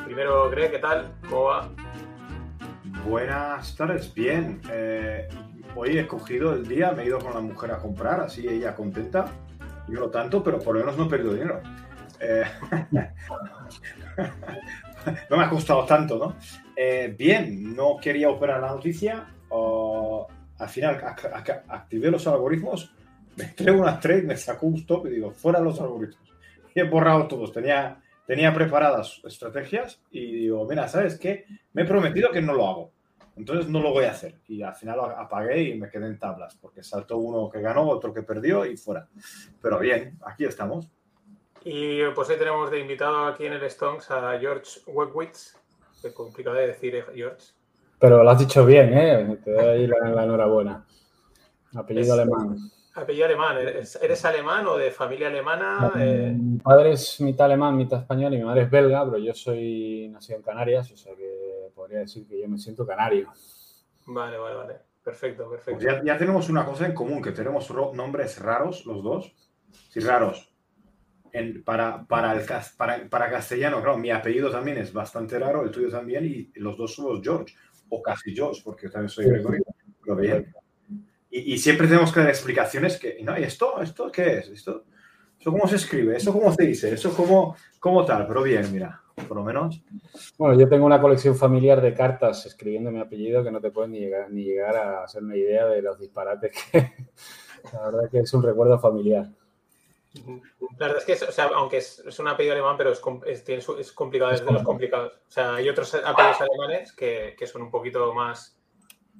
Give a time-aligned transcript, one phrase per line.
[0.00, 1.12] Primero, Greg, ¿qué tal?
[1.28, 1.70] ¿Cómo va?
[3.06, 4.60] Buenas tardes, bien.
[4.70, 5.28] Eh,
[5.76, 8.74] hoy he cogido el día, me he ido con la mujer a comprar, así ella
[8.74, 9.26] contenta.
[9.88, 11.60] Yo no tanto, pero por lo menos no he perdido dinero.
[12.20, 12.44] Eh,
[15.30, 16.36] no me ha costado tanto, ¿no?
[16.74, 19.26] Eh, bien, no quería operar la noticia.
[20.58, 21.00] al final
[21.68, 22.94] activé los algoritmos,
[23.36, 26.32] me traigo una trade, me sacó un stop y digo, fuera los algoritmos.
[26.74, 27.52] He borrado todos.
[27.52, 31.46] Tenía, tenía preparadas estrategias y digo, mira, ¿sabes qué?
[31.72, 32.92] Me he prometido que no lo hago.
[33.36, 34.34] Entonces no lo voy a hacer.
[34.48, 37.88] Y al final lo apagué y me quedé en tablas, porque saltó uno que ganó,
[37.88, 39.08] otro que perdió y fuera.
[39.60, 40.90] Pero bien, aquí estamos.
[41.64, 45.56] Y pues hoy tenemos de invitado aquí en el Stonks a George Webwitz.
[46.02, 47.52] Qué complicado de decir, ¿eh, George.
[47.98, 49.38] Pero lo has dicho bien, ¿eh?
[49.44, 50.84] Te doy ahí la, enhorabuena.
[51.74, 52.56] Apellido alemán.
[52.94, 53.56] Apellido alemán.
[53.58, 55.90] ¿Eres alemán o de familia alemana?
[55.96, 59.32] Eh, mi padre es mitad alemán, mitad español y mi madre es belga, pero yo
[59.34, 63.32] soy nacido en Canarias, o sea que podría decir que yo me siento canario.
[64.06, 64.74] Vale, vale, vale.
[65.02, 65.84] Perfecto, perfecto.
[65.84, 69.34] Pues ya, tenemos una cosa en común, que tenemos nombres raros los dos.
[69.88, 70.52] Sí, raros
[71.64, 75.88] para, para, el, para, para, castellano, claro, mi apellido también es bastante raro, el tuyo
[75.88, 77.54] también, y los dos somos George,
[77.88, 79.64] o casi George, porque yo también soy Gregorio.
[81.34, 83.80] Y, y, siempre tenemos que dar explicaciones que, no, ¿y esto?
[83.80, 84.48] ¿Esto qué es?
[84.50, 84.84] ¿Esto?
[85.40, 86.16] ¿Eso cómo se escribe?
[86.16, 86.94] ¿Eso cómo se dice?
[86.94, 88.28] ¿Eso cómo, cómo tal?
[88.28, 89.82] Pero bien, mira, por lo menos.
[90.38, 93.90] Bueno, yo tengo una colección familiar de cartas escribiendo mi apellido que no te pueden
[93.90, 96.92] ni llegar, ni llegar a hacer una idea de los disparates que...
[97.72, 99.28] La verdad que es un recuerdo familiar.
[100.78, 103.00] La verdad es que, o sea, aunque es, un apellido alemán, pero es,
[103.48, 105.12] es, complicado, es de los complicados.
[105.12, 108.58] O sea, hay otros apellidos alemanes que, que, son un poquito más,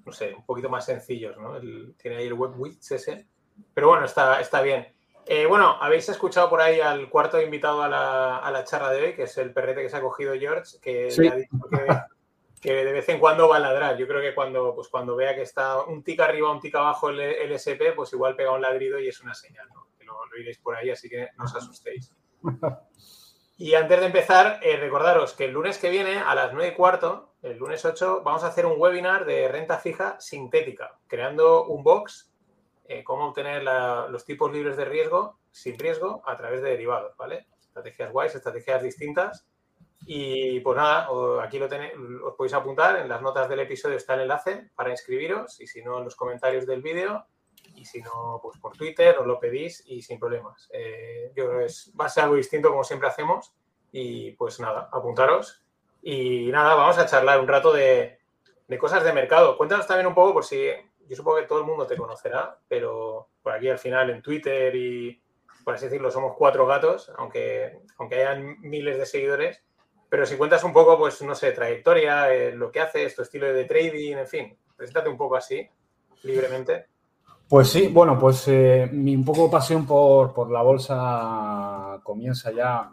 [0.04, 1.58] no sé, un poquito más sencillos, ¿no?
[1.96, 3.26] tiene ahí el Webwitz ese.
[3.74, 4.92] Pero bueno, está, está bien.
[5.26, 9.02] Eh, bueno, habéis escuchado por ahí al cuarto invitado a la, a la, charla de
[9.02, 11.86] hoy, que es el perrete que se ha cogido George, que ha dicho que,
[12.60, 13.96] que, de vez en cuando va a ladrar.
[13.96, 17.10] Yo creo que cuando, pues cuando vea que está un tic arriba, un tic abajo
[17.10, 19.92] el, el SP, pues igual pega un ladrido y es una señal, ¿no?
[20.30, 22.12] lo, iréis por ahí, así que no os asustéis.
[23.58, 26.74] Y antes de empezar, eh, recordaros que el lunes que viene, a las 9 y
[26.74, 31.82] cuarto, el lunes 8, vamos a hacer un webinar de renta fija sintética, creando un
[31.82, 32.32] box,
[32.84, 37.48] eh, cómo obtener los tipos libres de riesgo sin riesgo a través de derivados, ¿vale?
[37.60, 39.46] Estrategias guays, estrategias distintas.
[40.04, 41.08] Y pues nada,
[41.42, 41.92] aquí lo tenéis,
[42.24, 45.82] os podéis apuntar, en las notas del episodio está el enlace para inscribiros y si
[45.82, 47.24] no, en los comentarios del vídeo
[47.74, 50.68] y si no, pues por Twitter os lo pedís y sin problemas.
[50.72, 53.54] Eh, yo creo que es, va a ser algo distinto como siempre hacemos
[53.92, 55.61] y pues nada, apuntaros
[56.02, 58.18] y nada, vamos a charlar un rato de,
[58.68, 59.56] de cosas de mercado.
[59.56, 60.66] Cuéntanos también un poco por si,
[61.08, 64.74] yo supongo que todo el mundo te conocerá, pero por aquí al final en Twitter
[64.74, 65.20] y
[65.64, 69.62] por así decirlo somos cuatro gatos, aunque, aunque hayan miles de seguidores.
[70.08, 73.52] Pero si cuentas un poco, pues no sé, trayectoria, eh, lo que haces, tu estilo
[73.52, 75.66] de trading, en fin, preséntate un poco así,
[76.22, 76.86] libremente.
[77.48, 82.90] Pues sí, bueno, pues eh, mi un poco pasión por, la bolsa comienza ya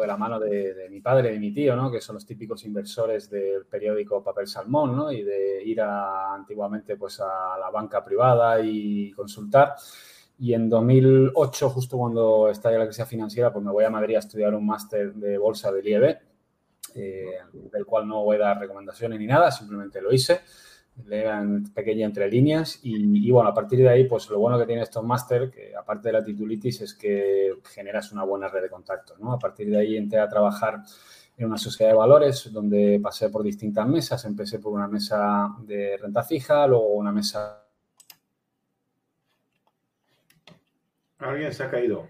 [0.00, 1.90] de la mano de, mi padre de mi tío, ¿no?
[1.90, 5.12] Que son los típicos inversores del periódico Papel Salmón, ¿no?
[5.12, 9.74] Y de ir antiguamente pues a la banca privada y consultar.
[10.38, 14.20] Y en 2008, justo cuando estalla la crisis financiera, pues me voy a Madrid a
[14.20, 16.18] estudiar un máster de bolsa del IEB,
[16.94, 20.40] eh, del cual no voy a dar recomendaciones ni nada, simplemente lo hice
[21.04, 24.82] lean pequeña entre líneas y, bueno, a partir de ahí, pues lo bueno que tiene
[24.82, 29.18] estos máster, que aparte de la titulitis, es que generas una buena red de contactos,
[29.20, 29.32] ¿no?
[29.32, 30.82] A partir de ahí entré a trabajar
[31.36, 35.98] en una sociedad de valores donde pasé por distintas mesas, empecé por una mesa de
[35.98, 37.62] renta fija, luego una mesa...
[41.18, 42.08] Alguien se ha caído.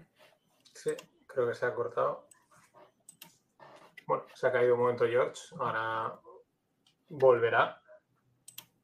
[0.73, 0.91] Sí,
[1.25, 2.27] creo que se ha cortado.
[4.05, 6.13] Bueno, se ha caído un momento George, ahora
[7.09, 7.81] volverá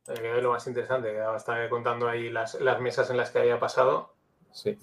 [0.05, 3.59] que es lo más interesante, que estaba contando ahí las, mesas en las que había
[3.59, 4.13] pasado.
[4.51, 4.77] Sí.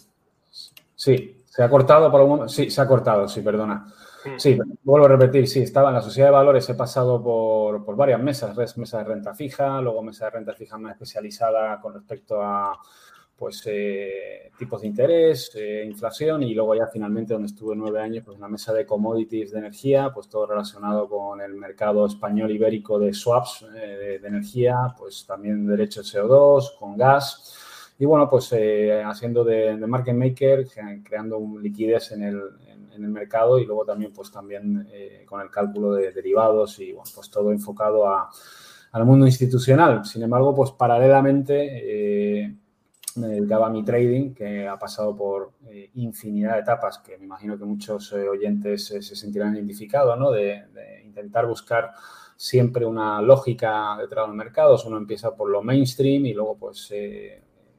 [0.94, 2.48] Sí, se ha cortado por un momento.
[2.48, 3.86] Sí, se ha cortado, sí, perdona.
[4.24, 4.38] Hmm.
[4.38, 7.96] Sí, vuelvo a repetir, sí, estaba en la sociedad de valores, he pasado por, por
[7.96, 12.42] varias mesas, mesa de renta fija, luego mesa de renta fija más especializada con respecto
[12.42, 12.78] a
[13.40, 18.22] pues eh, tipos de interés, eh, inflación y luego ya finalmente donde estuve nueve años,
[18.22, 22.50] pues en la mesa de commodities de energía, pues todo relacionado con el mercado español
[22.50, 27.56] ibérico de swaps eh, de, energía, pues también derechos CO2, con gas
[27.98, 28.54] y bueno, pues
[29.06, 30.66] haciendo de, market maker,
[31.02, 32.42] creando liquidez en el,
[32.94, 34.86] en, el, mercado y luego también pues también
[35.24, 38.30] con el cálculo de derivados y bueno, pues todo enfocado a,
[38.92, 40.04] al mundo institucional.
[40.04, 42.59] Sin embargo, pues paralelamente
[43.16, 47.24] me dedicaba a mi trading, que ha pasado por eh, infinidad de etapas, que me
[47.24, 50.30] imagino que muchos eh, oyentes se sentirán identificados, ¿no?
[50.30, 50.64] De,
[51.04, 51.90] intentar buscar
[52.36, 54.76] siempre una lógica detrás del mercado.
[54.86, 56.92] Uno empieza por lo mainstream y luego, pues,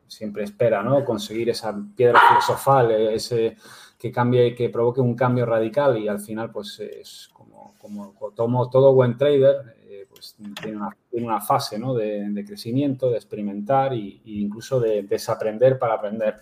[0.05, 1.03] siempre espera, ¿no?
[1.05, 3.55] Conseguir esa piedra filosofal, ese
[3.97, 8.69] que cambie, que provoque un cambio radical y al final, pues, es como, como tomo
[8.69, 9.80] todo buen trader,
[10.21, 16.35] pues, tiene, una, fase de, crecimiento, de experimentar e, incluso de desaprender para aprender.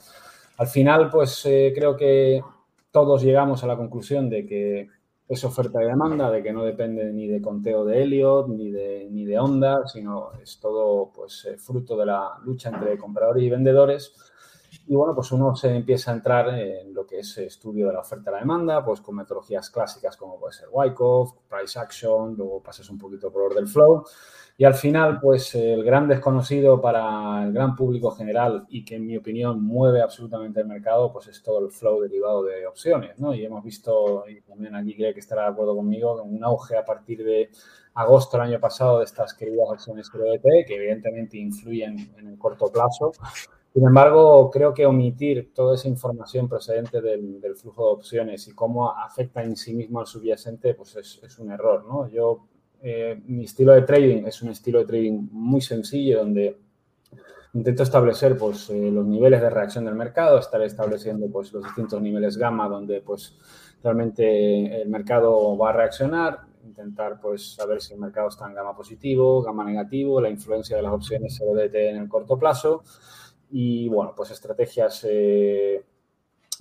[0.57, 2.43] Al final, pues eh, creo que
[2.91, 4.89] todos llegamos a la conclusión de que
[5.29, 9.07] es oferta y demanda, de que no depende ni de conteo de Elliot, ni de,
[9.09, 13.49] ni de Onda, sino es todo pues, eh, fruto de la lucha entre compradores y
[13.49, 14.13] vendedores
[14.89, 17.99] y bueno, pues uno se empieza a entrar en lo que es estudio de la
[17.99, 22.63] oferta y la demanda, pues con metodologías clásicas como puede ser Wyckoff, Price Action, luego
[22.63, 24.03] pasas un poquito por Order Flow.
[24.57, 29.05] Y al final, pues el gran desconocido para el gran público general y que en
[29.05, 33.35] mi opinión mueve absolutamente el mercado, pues es todo el flow derivado de opciones, ¿no?
[33.35, 36.83] Y hemos visto, y también aquí creo que estará de acuerdo conmigo, un auge a
[36.83, 37.51] partir de
[37.93, 42.71] agosto del año pasado de estas queridas opciones CRDT, que evidentemente influyen en el corto
[42.71, 43.11] plazo,
[43.73, 48.89] sin embargo, creo que omitir toda esa información procedente del, flujo de opciones y cómo
[48.89, 52.07] afecta en sí mismo al subyacente, pues es, un error, ¿no?
[52.07, 52.47] Yo,
[52.81, 56.57] eh, mi estilo de trading es un estilo de trading muy sencillo donde
[57.53, 62.01] intento establecer pues, eh, los niveles de reacción del mercado, estar estableciendo pues, los distintos
[62.01, 63.37] niveles gamma donde pues,
[63.83, 68.75] realmente el mercado va a reaccionar, intentar pues, saber si el mercado está en gamma
[68.75, 72.83] positivo, gamma negativo, la influencia de las opciones CDT en el corto plazo
[73.51, 75.83] y bueno, pues estrategias eh,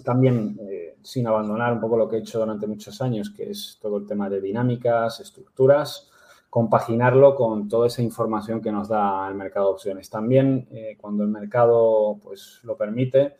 [0.04, 3.78] también eh, sin abandonar un poco lo que he hecho durante muchos años, que es
[3.80, 6.10] todo el tema de dinámicas, estructuras,
[6.48, 10.08] compaginarlo con toda esa información que nos da el mercado de opciones.
[10.08, 13.36] También eh, cuando el mercado pues lo permite,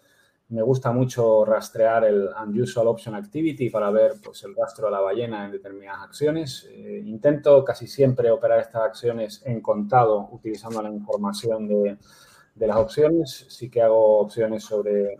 [0.50, 5.00] me gusta mucho rastrear el Unusual Option Activity para ver pues, el rastro de la
[5.00, 6.70] ballena en determinadas acciones.
[7.04, 11.98] intento casi siempre operar estas acciones en contado utilizando la información de,
[12.58, 13.46] de las opciones.
[13.48, 15.18] Sí que hago opciones sobre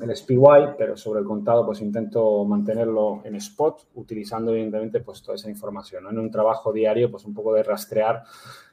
[0.00, 5.36] el SPY, pero sobre el contado pues intento mantenerlo en spot, utilizando evidentemente pues toda
[5.36, 6.06] esa información.
[6.08, 8.22] En un trabajo diario pues un poco de rastrear,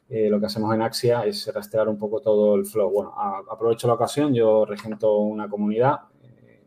[0.08, 2.90] eh, lo que hacemos en Axia es rastrear un poco todo el flow.
[2.90, 3.14] Bueno,
[3.52, 6.64] aprovecho la ocasión, yo regento una comunidad, eh,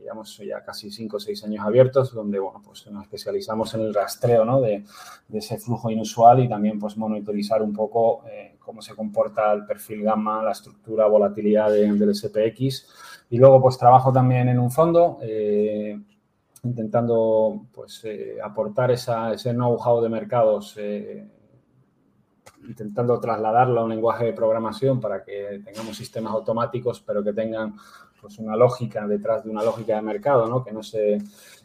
[0.00, 3.94] llevamos ya casi 5 o 6 años abiertos, donde bueno, pues nos especializamos en el
[3.94, 4.60] rastreo ¿no?
[4.60, 4.84] de,
[5.28, 9.66] de, ese flujo inusual y también pues monitorizar un poco eh, cómo se comporta el
[9.66, 12.88] perfil gamma, la estructura, volatilidad del SPX.
[13.30, 15.98] Y luego, pues trabajo también en un fondo, eh,
[16.62, 21.26] intentando pues, eh, aportar ese know-how de mercados, eh,
[22.66, 27.74] intentando trasladarlo a un lenguaje de programación para que tengamos sistemas automáticos, pero que tengan
[28.20, 30.64] pues, una lógica detrás de una lógica de mercado, ¿no?
[30.64, 31.18] que no se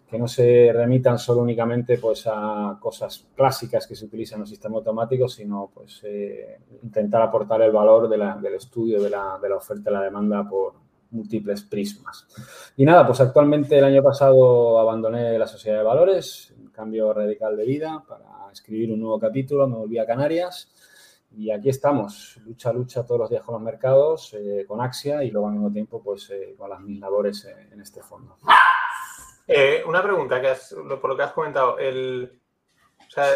[0.09, 4.49] que no se remitan solo únicamente pues, a cosas clásicas que se utilizan en los
[4.49, 9.57] sistemas automáticos, sino pues, eh, intentar aportar el valor del estudio de la, de la
[9.57, 10.73] oferta y la demanda por
[11.11, 12.27] múltiples prismas.
[12.75, 17.55] Y nada, pues actualmente el año pasado abandoné la sociedad de valores, un cambio radical
[17.55, 20.71] de vida para escribir un nuevo capítulo, me volví a Canarias
[21.31, 25.29] y aquí estamos, lucha, lucha todos los días con los mercados, eh, con Axia y
[25.29, 28.37] luego al mismo tiempo pues eh, con las mis labores en este fondo.
[29.51, 30.53] Eh, una pregunta que
[31.01, 31.79] por lo que has comentado.
[31.79, 32.39] El,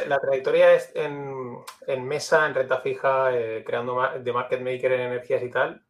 [0.07, 5.41] la trayectoria es en, mesa, en renta fija, eh, creando de market maker en energías
[5.41, 5.83] y tal.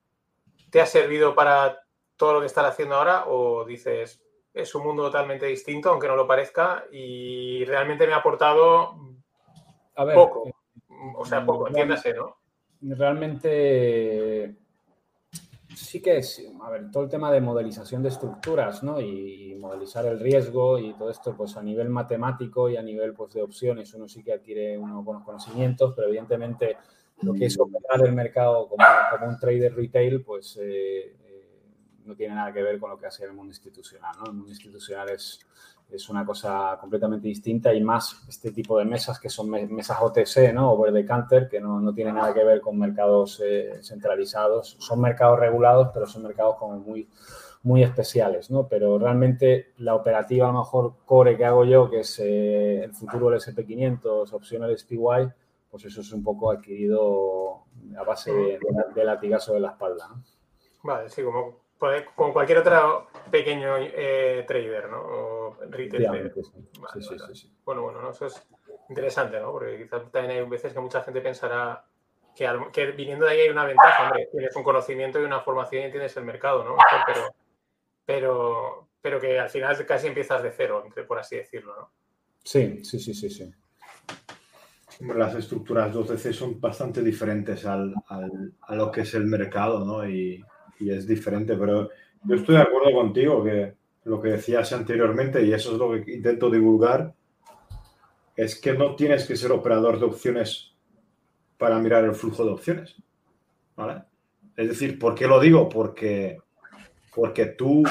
[0.69, 1.83] ¿Te ha servido para
[2.15, 6.15] todo lo que estás haciendo ahora o dices es un mundo totalmente distinto, aunque no
[6.15, 8.95] lo parezca, y realmente me ha aportado
[9.93, 10.47] poco?
[10.47, 10.53] Eh,
[11.15, 12.37] o sea, poco, entiéndase, ¿no?
[12.81, 14.55] Realmente
[15.75, 18.99] sí que es, a ver, todo el tema de modelización de estructuras, ¿no?
[18.99, 23.33] Y modelizar el riesgo y todo esto, pues a nivel matemático y a nivel pues,
[23.33, 26.77] de opciones, uno sí que adquiere unos buenos conocimientos, pero evidentemente
[27.21, 28.83] lo que es operar el mercado como,
[29.27, 31.61] un trader retail, pues eh, eh,
[32.05, 34.25] no tiene nada que ver con lo que hace el mundo institucional, ¿no?
[34.25, 35.39] El mundo institucional es
[35.93, 40.53] es una cosa completamente distinta y más este tipo de mesas que son mesas OTC,
[40.53, 40.71] ¿no?
[40.71, 44.75] Over the counter, que no, no tiene nada que ver con mercados eh, centralizados.
[44.79, 47.07] Son mercados regulados, pero son mercados como muy,
[47.63, 48.67] muy especiales, ¿no?
[48.67, 52.93] Pero realmente la operativa, a lo mejor, core que hago yo, que es eh, el
[52.93, 55.31] futuro del SP500, opción del SPY,
[55.71, 57.63] pues eso es un poco adquirido
[57.97, 60.09] a base de, latigazo de la espalda,
[60.83, 61.62] Vale, sí, como
[62.15, 65.01] como cualquier otro pequeño eh, trader, ¿no?
[65.01, 66.31] O retail
[67.65, 68.47] Bueno, bueno, eso es
[68.89, 69.51] interesante, ¿no?
[69.51, 71.85] Porque quizás también hay veces que mucha gente pensará
[72.35, 75.91] que, viniendo de ahí hay una ventaja, hombre, tienes un conocimiento y una formación y
[75.91, 76.75] tienes el mercado, ¿no?
[77.05, 77.35] Pero,
[78.05, 81.91] pero, pero que al final casi empiezas de cero, por así decirlo, ¿no?
[82.43, 83.53] Sí, sí, sí, sí, sí.
[84.99, 90.07] Las estructuras 2DC son bastante diferentes al, a lo que es el mercado, ¿no?
[90.07, 90.43] Y,
[90.79, 91.89] y, es diferente, pero
[92.23, 93.73] yo estoy de acuerdo contigo que
[94.05, 97.13] lo que decías anteriormente, y eso es lo que intento divulgar,
[98.35, 100.73] es que no tienes que ser operador de opciones
[101.57, 102.95] para mirar el flujo de opciones.
[103.75, 104.03] ¿Vale?
[104.55, 105.69] Es decir, ¿por qué lo digo?
[105.69, 106.37] Porque,
[107.15, 107.83] porque tú,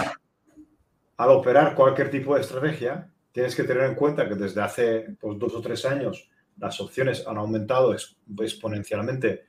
[1.16, 5.38] al operar cualquier tipo de estrategia, tienes que tener en cuenta que desde hace pues,
[5.38, 9.44] dos o tres años las opciones han aumentado exponencialmente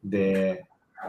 [0.00, 0.64] de,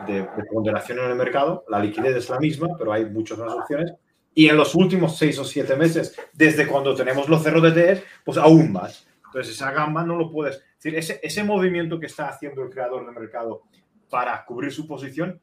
[0.05, 1.65] de, ponderación en el mercado.
[1.69, 3.93] La liquidez es la misma, pero hay muchas más opciones.
[4.33, 8.03] Y en los últimos seis o siete meses, desde cuando tenemos los cerros de TS,
[8.23, 9.07] pues aún más.
[9.25, 10.61] Entonces, esa gama no lo puedes.
[10.75, 13.63] decir, ese, ese movimiento que está haciendo el creador de mercado
[14.09, 15.41] para cubrir su posición,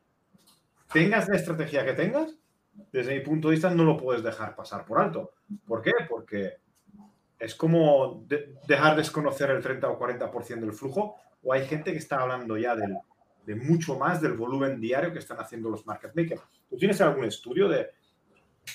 [0.92, 2.37] tengas la estrategia que tengas,
[2.90, 5.32] desde mi punto de vista, no lo puedes dejar pasar por alto.
[5.66, 5.92] ¿Por qué?
[6.09, 6.56] Porque
[7.38, 8.25] es como
[8.66, 12.76] dejar desconocer el 30 o 40% del flujo, o hay gente que está hablando ya
[12.76, 12.97] del,
[13.44, 16.42] de mucho más del volumen diario que están haciendo los market makers.
[16.68, 17.90] ¿Tú tienes algún estudio de,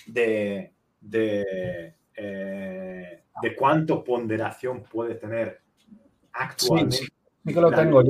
[0.08, 5.62] de, de, eh, de cuánto ponderación puede tener
[6.34, 6.98] actualmente?
[6.98, 7.08] Sí,
[7.46, 8.04] sí, que lo tengo.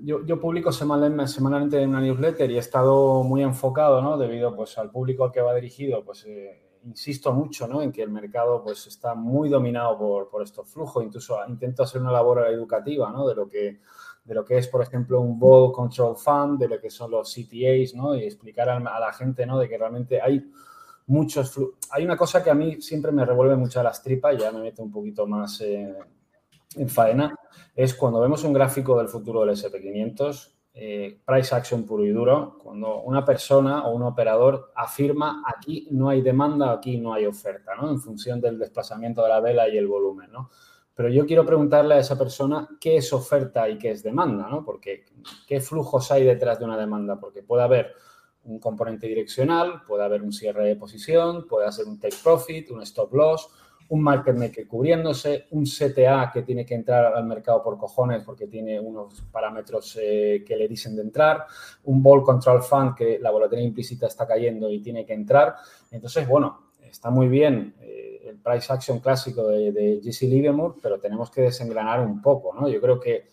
[0.00, 4.16] Yo, yo, publico semanalmente en una newsletter y he estado muy enfocado, ¿no?
[4.16, 7.82] Debido pues, al público al que va dirigido, pues eh, insisto mucho ¿no?
[7.82, 11.04] en que el mercado pues, está muy dominado por, por estos flujos.
[11.04, 13.26] Incluso intento hacer una labor educativa ¿no?
[13.26, 13.80] de, lo que,
[14.28, 17.32] de lo que es, por ejemplo, un Vol Control Fund, de lo que son los
[17.32, 18.14] CTAs, ¿no?
[18.14, 19.58] y explicar a, la gente ¿no?
[19.58, 20.52] de que realmente hay
[21.06, 21.58] muchos.
[21.90, 24.60] Hay una cosa que a mí siempre me revuelve mucho a las tripas, ya me
[24.60, 25.96] mete un poquito más eh,
[26.76, 27.34] en faena,
[27.74, 32.56] es cuando vemos un gráfico del futuro del SP500 eh, price action puro y duro,
[32.62, 37.74] cuando una persona o un operador afirma aquí no hay demanda, aquí no hay oferta,
[37.74, 37.90] ¿no?
[37.90, 40.50] En función del desplazamiento de la vela y el volumen, ¿no?
[40.98, 44.64] Pero yo quiero preguntarle a esa persona qué es oferta y qué es demanda, ¿no?
[44.64, 45.04] Porque
[45.46, 47.92] qué flujos hay detrás de una demanda, porque puede haber
[48.42, 52.82] un componente direccional, puede haber un cierre de posición, puede hacer un take profit, un
[52.82, 53.48] stop loss,
[53.90, 58.48] un market maker cubriéndose, un CTA que tiene que entrar al mercado por cojones porque
[58.48, 61.46] tiene unos parámetros eh, que le dicen de entrar,
[61.84, 65.54] un ball control fund que la volatilidad implícita está cayendo y tiene que entrar.
[65.92, 70.98] Entonces, bueno, está muy bien eh, el price action clásico de, de GC Livermore, pero
[70.98, 72.68] tenemos que desengranar un poco, ¿no?
[72.68, 73.28] Yo creo que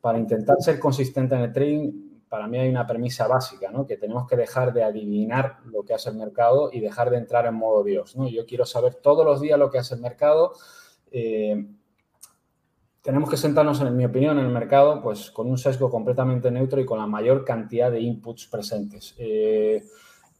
[0.00, 3.86] para intentar ser consistente en el trading para mí hay una premisa básica, ¿no?
[3.86, 7.46] Que tenemos que dejar de adivinar lo que hace el mercado y dejar de entrar
[7.46, 8.28] en modo Dios, ¿no?
[8.28, 10.52] Yo quiero saber todos los días lo que hace el mercado.
[11.10, 11.66] Eh,
[13.00, 16.80] tenemos que sentarnos, en mi opinión, en el mercado, pues con un sesgo completamente neutro
[16.80, 19.14] y con la mayor cantidad de inputs presentes.
[19.16, 19.82] Eh,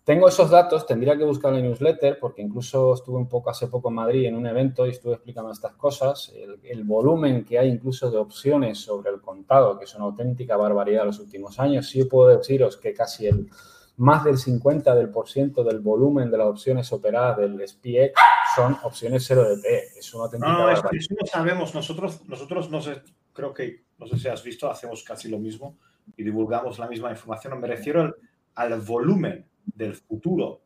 [0.08, 3.90] tengo esos datos, tendría que buscar la newsletter, porque incluso estuve un poco hace poco
[3.90, 6.32] en Madrid en un evento y estuve explicando estas cosas.
[6.62, 11.02] El, volumen que hay incluso de opciones sobre el contado, que es una auténtica barbaridad
[11.02, 13.50] en los últimos años, sí puedo deciros que casi el
[13.98, 18.18] más del 50% del, por ciento del volumen de las opciones operadas del SPX
[18.56, 19.98] son opciones 0DT.
[19.98, 20.90] Es una auténtica no, barbaridad.
[20.94, 21.74] Eso no sabemos.
[21.74, 23.02] Nosotros, nosotros no sé,
[23.34, 25.76] creo que, no sé si has visto, hacemos casi lo mismo
[26.16, 27.60] y divulgamos la misma información.
[27.60, 28.14] Me refiero al,
[28.54, 29.47] al volumen
[29.78, 30.61] del futuro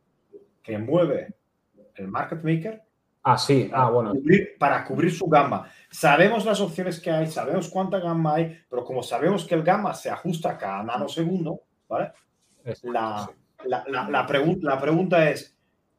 [0.62, 1.34] que mueve
[1.94, 2.82] el market maker.
[3.22, 4.14] Ah, sí, ah, bueno.
[4.58, 5.70] para cubrir su gama.
[5.90, 9.94] Sabemos las opciones que hay, sabemos cuánta gama hay, pero como sabemos que el gama
[9.94, 12.12] se ajusta cada nanosegundo, ¿vale?
[12.82, 13.30] La,
[13.64, 15.56] la, la, la pregunta es,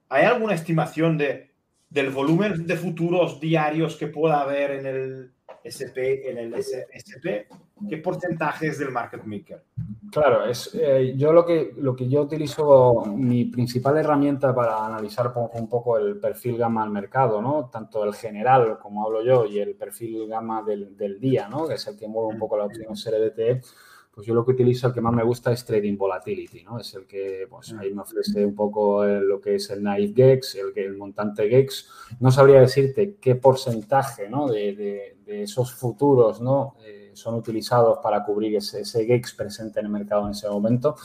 [0.10, 1.54] ¿hay alguna estimación de,
[1.90, 5.33] del volumen de futuros diarios que pueda haber en el,
[5.64, 7.48] SP, en el SP,
[7.90, 9.64] ¿qué porcentaje es del market maker?
[10.12, 15.34] Claro, es, eh, yo lo que, lo que yo utilizo, mi principal herramienta para analizar
[15.54, 17.70] un poco el perfil gamma al mercado, ¿no?
[17.72, 21.68] Tanto el general, como hablo yo, y el perfil gamma del, del día, ¿no?
[21.68, 23.66] Que es el que mueve un poco la opción CRDT
[24.14, 26.78] pues yo lo que utilizo, el que más me gusta es Trading Volatility, ¿no?
[26.78, 30.56] Es el que, pues ahí me ofrece un poco lo que es el Naive GEX,
[30.56, 31.90] el, el montante GEX.
[32.20, 34.48] No sabría decirte qué porcentaje, ¿no?
[34.48, 36.76] De, esos futuros, ¿no?
[36.86, 40.96] Eh, son utilizados para cubrir ese, ese GEX presente en el mercado en ese momento,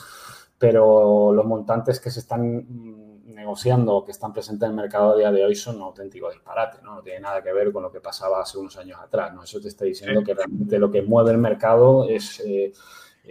[0.59, 5.17] pero los montantes que se están mm, negociando que están presentes en el mercado a
[5.17, 6.95] día de hoy son un auténtico disparate, ¿no?
[6.95, 9.43] No tiene nada que ver con lo que pasaba hace unos años atrás, ¿no?
[9.43, 12.39] Eso te está diciendo que realmente lo que mueve el mercado es...
[12.45, 12.71] Eh,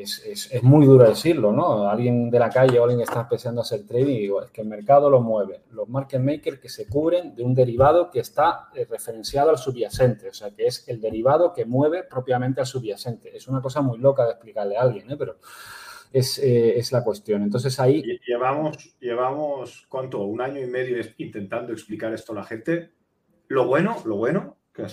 [0.03, 1.89] es, muy duro decirlo, ¿no?
[1.89, 4.61] Alguien de la calle o alguien que está empezando a hacer trading digo, es que
[4.61, 5.63] el mercado lo mueve.
[5.73, 10.29] Los market makers que se cubren de un derivado que está eh, referenciado al subyacente,
[10.29, 13.37] o sea, que es el derivado que mueve propiamente al subyacente.
[13.37, 15.17] Es una cosa muy loca de explicarle a alguien, ¿eh?
[15.19, 15.39] Pero
[16.13, 17.43] es, eh, es la cuestión.
[17.43, 18.03] Entonces ahí...
[18.27, 20.23] Llevamos, llevamos, ¿cuánto?
[20.23, 22.93] Un año y medio intentando explicar esto a la gente.
[23.49, 24.87] Lo bueno, lo bueno, que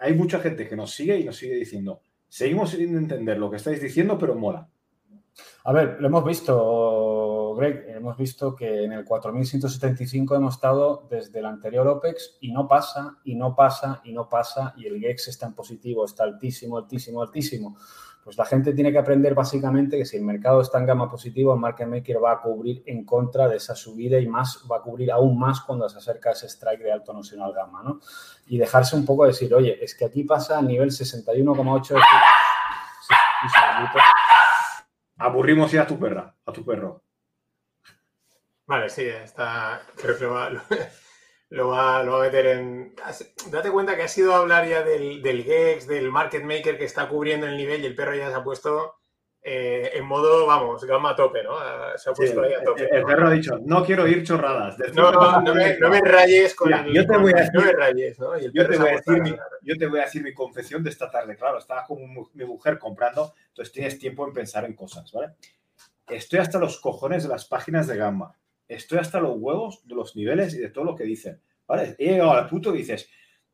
[0.00, 2.00] hay mucha gente que nos sigue y nos sigue diciendo,
[2.34, 4.66] seguimos sin entender lo que estáis diciendo, pero mola.
[5.62, 6.52] A ver, lo hemos visto,
[7.54, 12.68] Greg, hemos visto que en el 4175 hemos estado desde el anterior OPEX y no
[12.68, 16.78] pasa, y no pasa, y no pasa, y el GEX está en positivo, está altísimo,
[16.78, 17.76] altísimo, altísimo.
[18.24, 21.52] Pues la gente tiene que aprender básicamente que si el mercado está en gama positivo,
[21.52, 24.80] el market maker va a cubrir en contra de esa subida y más va a
[24.80, 28.00] cubrir aún más cuando se acerca ese strike de alto nocional gamma, ¿no?
[28.46, 31.96] Y dejarse un poco decir, oye, es que aquí pasa a nivel 61,8
[35.18, 37.03] Aburrimos ya a tu perra, a tu perro.
[38.66, 39.82] Vale, sí, está.
[39.96, 40.50] Creo que va,
[41.50, 42.94] lo va, a meter en...
[43.50, 47.08] Date cuenta que ha sido hablar ya del, del GEX, del market maker que está
[47.08, 48.96] cubriendo el nivel y el perro ya se ha puesto
[49.46, 51.52] eh, en modo, vamos, gama a tope, ¿no?
[51.98, 52.88] Se ha puesto ahí a tope.
[52.90, 54.78] El, perro ha dicho, no quiero ir chorradas.
[54.94, 56.94] No, no, no, me, rayes con el...
[56.94, 58.38] Yo te voy a decir, no me rayes, ¿no?
[58.38, 61.10] yo, te voy a decir mi, yo te voy a decir mi confesión de esta
[61.10, 61.36] tarde.
[61.36, 61.98] Claro, estaba con
[62.32, 65.34] mi mujer comprando, entonces tienes tiempo en pensar en cosas, ¿vale?
[66.08, 68.34] Estoy hasta los cojones de las páginas de gama
[68.68, 71.40] estoy hasta los huevos de los niveles y de todo lo que dicen.
[71.66, 71.96] ¿Vale?
[71.98, 73.08] He llegado al punto que dices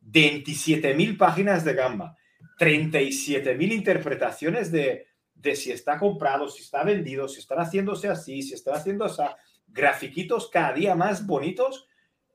[0.04, 2.16] 27.000 páginas de gamba,
[2.58, 8.54] 37.000 interpretaciones de, de, si está comprado, si está vendido, si están haciéndose así, si
[8.54, 9.22] están haciendo así,
[9.68, 11.86] grafiquitos cada día más bonitos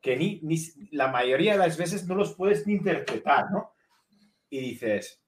[0.01, 0.39] que ni,
[0.91, 3.73] la mayoría de las veces no los puedes ni interpretar, ¿no?
[4.51, 5.24] Y dices,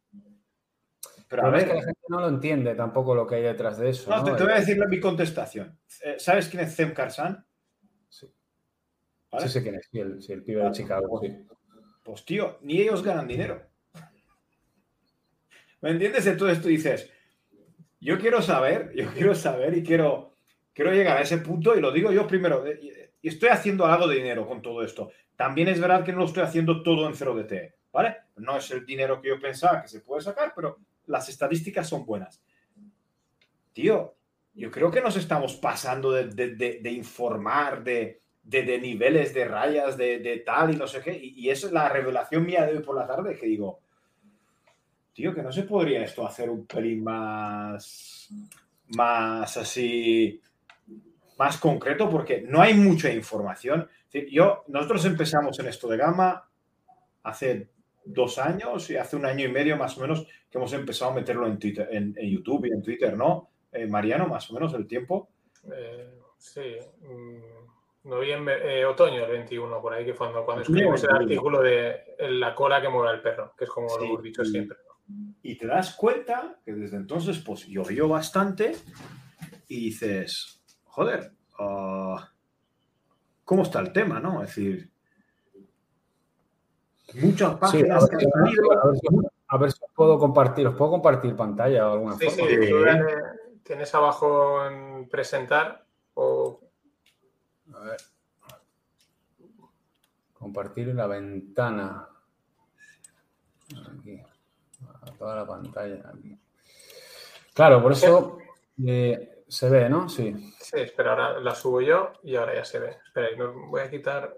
[1.28, 3.78] pero, a ver, es que la gente no lo entiende tampoco lo que hay detrás
[3.78, 4.10] de eso.
[4.10, 5.78] No, Te, voy a decir mi contestación.
[6.04, 7.46] Eh, ¿Sabes quién es Zem Karsan?
[8.08, 8.28] Sí.
[9.40, 11.20] Sí sé quién es, sí, el, el pibe de Chicago.
[11.20, 11.34] Pues,
[12.04, 13.62] pues, tío, ni ellos ganan dinero.
[15.82, 16.26] ¿Me entiendes?
[16.28, 17.12] Entonces tú dices,
[18.00, 20.36] yo quiero saber, yo quiero saber y quiero,
[20.74, 22.66] quiero llegar a ese punto y lo digo yo primero.
[22.66, 25.12] Eh, y estoy haciendo algo de dinero con todo esto.
[25.36, 28.18] También es verdad que no lo estoy haciendo todo en 0DT, ¿vale?
[28.38, 32.06] No es el dinero que yo pensaba que se puede sacar, pero las estadísticas son
[32.06, 32.42] buenas.
[33.74, 34.16] Tío,
[34.54, 40.78] yo creo que nos estamos pasando de, informar, de, niveles, de rayas, de, tal y
[40.78, 41.18] no sé qué.
[41.22, 43.82] Y, es la revelación mía de hoy por la tarde, que digo,
[45.14, 48.30] tío, que no se podría esto hacer un pelín más,
[48.96, 50.42] más así,
[51.38, 53.88] más concreto, porque no hay mucha información.
[54.32, 56.50] Yo, nosotros empezamos en esto de gama
[57.22, 57.70] hace
[58.08, 61.16] dos años y hace un año y medio más o menos que hemos empezado a
[61.16, 63.50] meterlo en, Twitter, en, YouTube y en Twitter, ¿no?
[63.72, 65.30] Eh, Mariano, más o menos el tiempo.
[65.72, 71.16] Eh, sí, mm, noviembre, eh, otoño del 21, por ahí que fue cuando, escribimos el
[71.16, 74.78] artículo de la cola que mueve el perro, que es como lo hemos dicho siempre.
[75.42, 78.76] Y te das cuenta que desde entonces pues llovió bastante
[79.68, 82.32] y dices, joder, ah,
[83.44, 84.44] ¿cómo está el tema, no?
[84.44, 84.90] Es decir,
[87.16, 88.10] muchas páginas
[89.50, 92.50] a, ver, si puedo compartir, ¿os puedo compartir pantalla o alguna sí, forma?
[92.50, 93.14] Sí,
[93.64, 96.60] tienes abajo en presentar o...
[97.74, 97.98] A ver.
[100.34, 102.08] Compartir la ventana.
[103.70, 104.22] Aquí.
[105.18, 106.12] toda la pantalla.
[106.14, 106.38] Aquí.
[107.54, 108.38] Claro, por eso
[108.86, 110.08] eh, se ve, ¿no?
[110.10, 110.54] Sí.
[110.60, 112.98] Sí, espera, ahora la subo yo y ahora ya se ve.
[113.06, 113.30] Espera,
[113.70, 114.38] voy a quitar.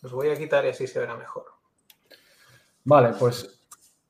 [0.00, 1.53] Los voy a quitar y así se verá mejor.
[2.84, 3.50] Vale, pues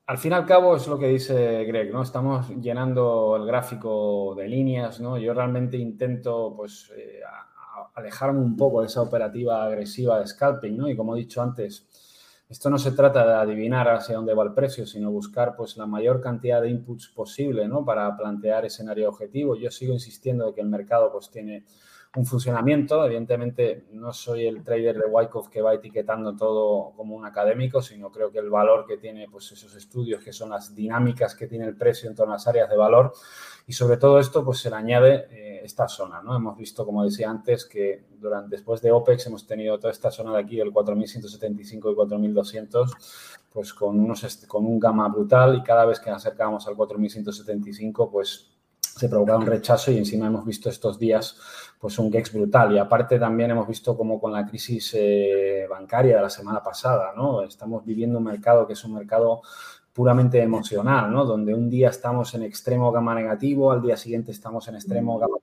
[0.07, 2.03] al fin y al cabo es lo que dice Greg, ¿no?
[2.03, 5.17] Estamos llenando el gráfico de líneas, ¿no?
[5.17, 7.21] Yo realmente intento, pues, eh,
[7.95, 10.89] alejarme un poco de esa operativa agresiva de scalping, ¿no?
[10.89, 11.87] Y como he dicho antes,
[12.49, 15.87] esto no se trata de adivinar hacia dónde va el precio, sino buscar, pues, la
[15.87, 17.83] mayor cantidad de inputs posible, ¿no?
[17.85, 19.55] Para plantear escenario objetivo.
[19.55, 21.65] Yo sigo insistiendo de que el mercado, pues, tiene
[22.15, 23.05] un funcionamiento.
[23.05, 28.11] Evidentemente, no soy el trader de Wyckoff que va etiquetando todo como un académico, sino
[28.11, 31.65] creo que el valor que tiene pues, esos estudios, que son las dinámicas que tiene
[31.65, 33.13] el precio en todas las áreas de valor,
[33.67, 36.35] y sobre todo esto, pues se le añade eh, esta zona, ¿no?
[36.35, 40.33] Hemos visto, como decía antes, que durante, después de OPEX hemos tenido toda esta zona
[40.33, 42.91] de aquí, del 4.175 y 4.200,
[43.51, 48.11] pues con, unos, con un gamma brutal y cada vez que nos acercamos al 4.175,
[48.11, 48.54] pues
[48.97, 51.37] se provocaba un rechazo y encima hemos visto estos días
[51.79, 52.73] pues un GEX brutal.
[52.73, 57.13] Y aparte también hemos visto como con la crisis eh, bancaria de la semana pasada,
[57.15, 57.41] ¿no?
[57.41, 59.41] Estamos viviendo un mercado que es un mercado
[59.93, 61.25] puramente emocional, ¿no?
[61.25, 65.37] Donde un día estamos en extremo gamma negativo, al día siguiente estamos en extremo gamma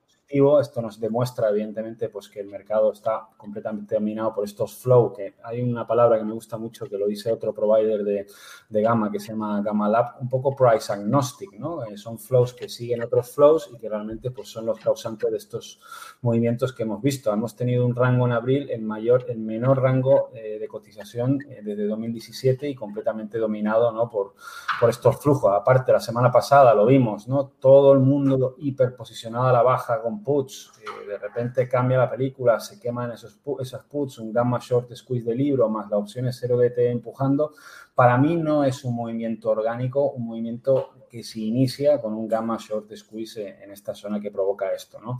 [0.60, 5.34] Esto nos demuestra, evidentemente, pues que el mercado está completamente dominado por estos flow, que
[5.44, 8.26] hay una palabra que me gusta mucho que lo dice otro provider de,
[8.68, 11.84] de gamma que se llama Gamma Lab, un poco price agnostic, ¿no?
[11.84, 15.36] Eh, son flows que siguen otros flows y que realmente pues, son los causantes de
[15.36, 15.80] estos
[16.22, 17.30] movimientos que hemos visto.
[17.30, 21.60] Hemos tenido un rango en abril en mayor, en menor rango eh, de cotización eh,
[21.62, 24.08] desde 2017 y completamente dominado, ¿no?
[24.08, 24.34] Por,
[24.80, 25.52] por estos flujos.
[25.54, 27.52] Aparte, la semana pasada lo vimos, ¿no?
[27.60, 30.72] Todo el mundo hiperposicionado a la baja con puts.
[30.80, 35.26] Eh, de repente cambia la película, se queman esos, esas puts, un gamma short squeeze
[35.26, 37.54] de libro más la opción es 0 DT empujando.
[37.94, 42.56] Para mí no es un movimiento orgánico, un movimiento que se inicia con un gamma
[42.58, 45.18] short squeeze en esta zona que provoca esto, ¿no?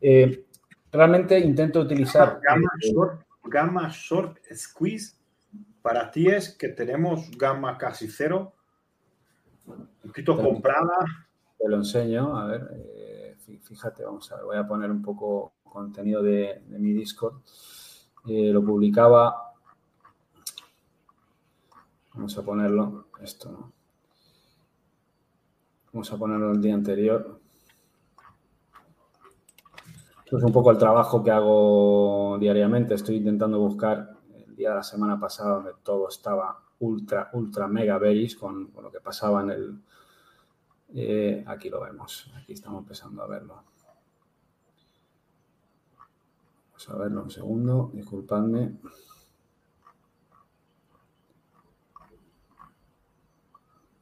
[0.00, 0.46] Eh,
[0.92, 2.40] realmente intento utilizar...
[2.42, 5.20] Gamma short, gamma short squeeze
[5.82, 8.52] para ti es que tenemos gamma casi cero
[9.66, 11.04] un poquito comprada.
[11.58, 12.99] Te lo enseño, a ver, eh,
[13.58, 17.34] fíjate, vamos a ver, voy a poner un poco contenido de, mi Discord.
[18.26, 19.54] Eh, lo publicaba,
[22.14, 23.72] vamos a ponerlo, esto no.
[25.92, 27.40] Vamos a ponerlo el día anterior.
[30.24, 32.94] Esto es un poco el trabajo que hago diariamente.
[32.94, 37.98] Estoy intentando buscar el día de la semana pasada donde todo estaba ultra, ultra mega
[37.98, 39.82] bearish con, con lo que pasaba en el...
[40.94, 43.62] Eh, aquí lo vemos, aquí estamos empezando a verlo.
[46.66, 48.72] Vamos a verlo un segundo, disculpadme.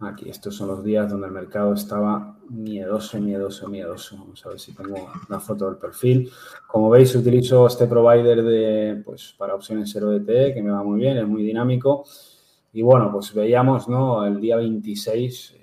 [0.00, 4.16] Aquí, estos son los días donde el mercado estaba miedoso, miedoso, miedoso.
[4.16, 6.30] Vamos a ver si tengo una foto del perfil.
[6.68, 11.16] Como veis, utilizo este provider de, pues, para opciones 0DT, que me va muy bien,
[11.16, 12.04] es muy dinámico.
[12.72, 14.24] Y bueno, pues veíamos, ¿no?
[14.24, 15.56] El día 26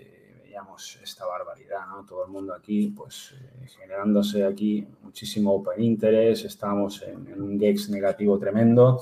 [0.75, 2.05] veíamos esta barbaridad, ¿no?
[2.05, 7.59] Todo el mundo aquí, pues eh, generándose aquí muchísimo open interest, estábamos en, en un
[7.59, 9.01] GEX negativo tremendo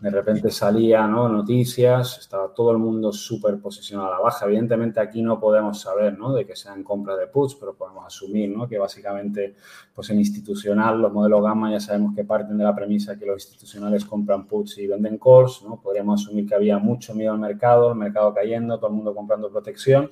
[0.00, 1.28] de repente salía ¿no?
[1.28, 4.46] noticias, estaba todo el mundo súper posicionado a la baja.
[4.46, 6.32] Evidentemente aquí no podemos saber ¿no?
[6.32, 8.66] de que sean compra de puts, pero podemos asumir ¿no?
[8.66, 9.56] que básicamente
[9.94, 13.44] pues en institucional los modelos gamma ya sabemos que parten de la premisa que los
[13.44, 15.62] institucionales compran puts y venden calls.
[15.64, 15.78] ¿no?
[15.82, 19.50] Podríamos asumir que había mucho miedo al mercado, el mercado cayendo, todo el mundo comprando
[19.50, 20.08] protección.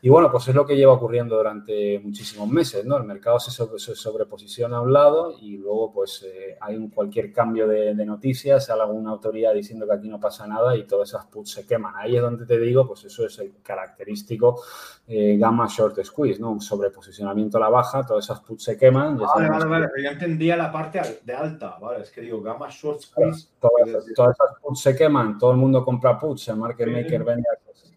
[0.00, 2.96] Y bueno, pues es lo que lleva ocurriendo durante muchísimos meses, ¿no?
[2.96, 6.88] El mercado se, sobre, se sobreposiciona a un lado y luego pues eh, hay un,
[6.88, 10.84] cualquier cambio de, de, noticias, sale alguna autoridad diciendo que aquí no pasa nada y
[10.84, 11.94] todas esas puts se queman.
[11.96, 14.62] Ahí es donde te digo, pues eso es el característico
[15.08, 16.52] eh, gamma short squeeze, ¿no?
[16.52, 19.18] Un sobreposicionamiento a la baja, todas esas puts se queman.
[19.18, 22.04] Vale, vale, vale, pero yo entendía la parte de alta, ¿vale?
[22.04, 23.48] Es que digo, gamma short squeeze.
[23.58, 27.48] Todas, todas esas puts se queman, todo el mundo compra puts, el market maker vende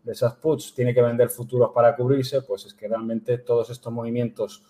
[0.04, 3.92] de esas puts tiene que vender futuros para cubrirse, pues es que realmente todos estos
[3.92, 4.64] movimientos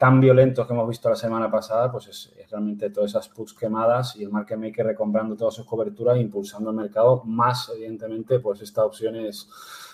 [0.00, 4.16] tan violentos que hemos visto la semana pasada, pues es, realmente todas esas puts quemadas
[4.16, 8.82] y el market maker recomprando todas sus coberturas impulsando el mercado, más evidentemente, pues esta
[8.82, 9.46] opción es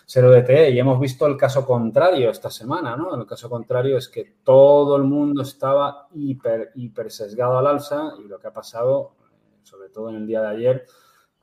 [0.07, 0.71] 0 DTE.
[0.71, 3.17] Y hemos visto el caso contrario esta semana, ¿no?
[3.17, 8.29] El caso contrario es que todo el mundo estaba hiper, hiper sesgado al alza y
[8.29, 9.17] lo que ha pasado,
[9.65, 10.87] sobre todo en el día de ayer,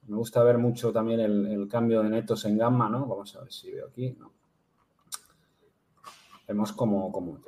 [0.08, 3.06] me gusta ver mucho también el, el, cambio de netos en gamma, ¿no?
[3.06, 4.16] Vamos a ver si veo aquí.
[4.20, 4.32] ¿no?
[6.48, 7.40] Vemos como, como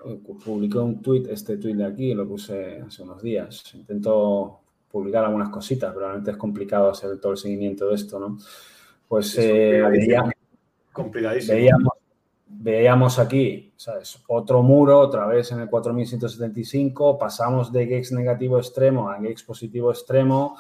[0.44, 3.76] publicó un tweet, este tweet de aquí, lo puse hace unos días.
[3.76, 8.38] Intento publicar algunas cositas, pero realmente es complicado hacer todo el seguimiento de esto, ¿no?
[9.08, 10.34] Pues eh, veíamos,
[11.48, 11.94] veíamos,
[12.48, 14.24] veíamos, aquí, ¿sabes?
[14.28, 19.92] Otro muro, otra vez en el 4175, pasamos de GEX negativo extremo a GEX positivo
[19.92, 20.58] extremo,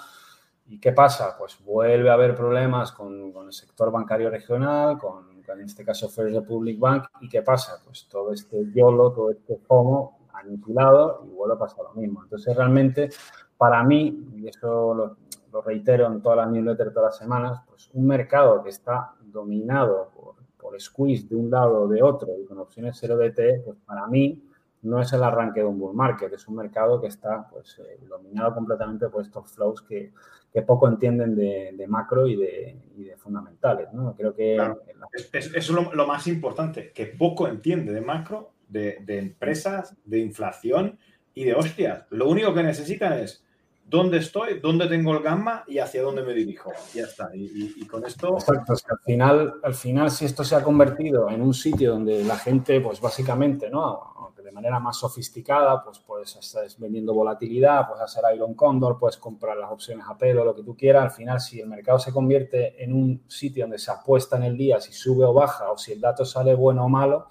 [0.67, 1.36] ¿Y qué pasa?
[1.38, 5.86] Pues vuelve a haber problemas con, con el sector bancario regional, con, con, en este
[5.86, 7.06] caso First Republic Bank.
[7.21, 7.82] ¿Y qué pasa?
[7.86, 12.23] Pues todo este YOLO, todo este FOMO aniquilado y vuelve a pasar lo mismo.
[12.23, 13.10] Entonces, realmente,
[13.58, 15.17] para mí, y eso lo,
[15.56, 20.12] lo reitero en todas las newsletters todas las semanas, pues un mercado que está dominado
[20.13, 23.78] por, por squeeze de un lado o de otro y con opciones 0 DT, pues
[23.86, 24.43] para mí
[24.86, 28.00] no es el arranque de un bull market, es un mercado que está pues, eh,
[28.08, 30.13] dominado completamente por estos flows que,
[30.54, 33.91] que poco entienden de, de macro y de, y de, fundamentales.
[33.93, 34.15] ¿no?
[34.15, 34.56] Creo que...
[34.56, 34.82] Claro.
[35.12, 39.95] Es, es, es lo, lo, más importante, que poco entiende de macro, de, de, empresas,
[40.06, 40.98] de inflación
[41.34, 42.06] y de hostias.
[42.10, 43.45] Lo único que necesitan es
[43.86, 46.71] dónde estoy, dónde tengo el gamma y hacia dónde me dirijo.
[46.93, 47.30] Ya está.
[47.34, 48.36] Y, con esto.
[48.36, 51.91] Exacto, es que al final, al final, si esto se ha convertido en un sitio
[51.91, 54.14] donde la gente, pues básicamente, ¿no?
[54.45, 59.58] De manera más sofisticada, pues puedes estar vendiendo volatilidad, puedes hacer Iron Condor, puedes comprar
[59.58, 61.03] las opciones a pelo, lo que tú quieras.
[61.03, 64.55] Al final, si el mercado se convierte en un sitio donde se apuesta en el
[64.55, 67.27] día, si sube o baja, o si el dato sale bueno o malo,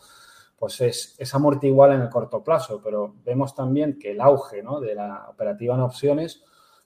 [0.58, 4.94] pues es, es igual en el corto plazo, pero vemos también que el auge de
[4.96, 6.42] la operativa en opciones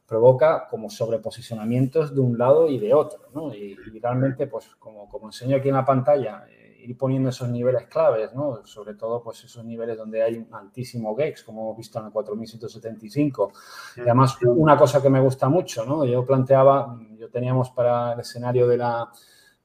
[0.06, 3.54] provoca como sobreposicionamientos de un lado y de otro, ¿no?
[3.54, 6.44] Y, realmente, pues como, como enseño aquí en la pantalla,
[6.88, 8.64] ir poniendo esos niveles claves, ¿no?
[8.64, 12.12] Sobre todo, pues esos niveles donde hay un altísimo GEX, como hemos visto en el
[12.12, 13.52] 4175.
[13.96, 16.06] Y además, una cosa que me gusta mucho, ¿no?
[16.06, 19.10] Yo planteaba, yo teníamos para el escenario de la,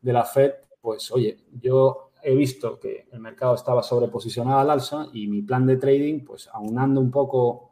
[0.01, 5.07] de la FED, pues, oye, yo he visto que el mercado estaba sobreposicionado al alza
[5.13, 7.71] y mi plan de trading, pues aunando un poco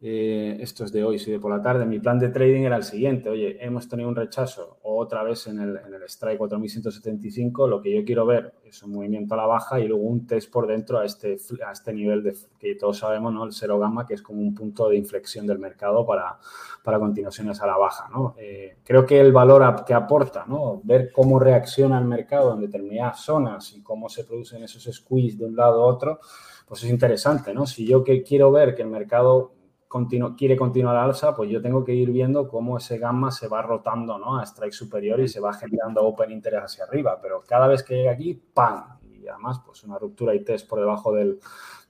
[0.00, 1.84] eh, esto es de hoy, sí, de por la tarde.
[1.84, 3.30] Mi plan de trading era el siguiente.
[3.30, 7.66] Oye, hemos tenido un rechazo otra vez en el, en el strike 4175.
[7.66, 10.52] Lo que yo quiero ver es un movimiento a la baja y luego un test
[10.52, 13.44] por dentro a este, a este nivel que todos sabemos, ¿no?
[13.44, 16.38] El cero gamma, que es como un punto de inflexión del mercado para,
[16.84, 18.36] para continuaciones a la baja, ¿no?
[18.38, 20.80] Eh, creo que el valor que aporta, ¿no?
[20.84, 25.46] Ver cómo reacciona el mercado en determinadas zonas y cómo se producen esos squeeze de
[25.46, 26.20] un lado a otro,
[26.68, 27.66] pues es interesante, ¿no?
[27.66, 29.57] Si yo que quiero ver que el mercado
[29.88, 33.62] quiere continuar al alza, pues yo tengo que ir viendo cómo ese gamma se va
[33.62, 34.38] rotando ¿no?
[34.38, 37.18] a strike superior y se va generando open interest hacia arriba.
[37.20, 38.98] Pero cada vez que llega aquí, ¡pam!
[39.02, 41.38] Y además, pues una ruptura y test por debajo del,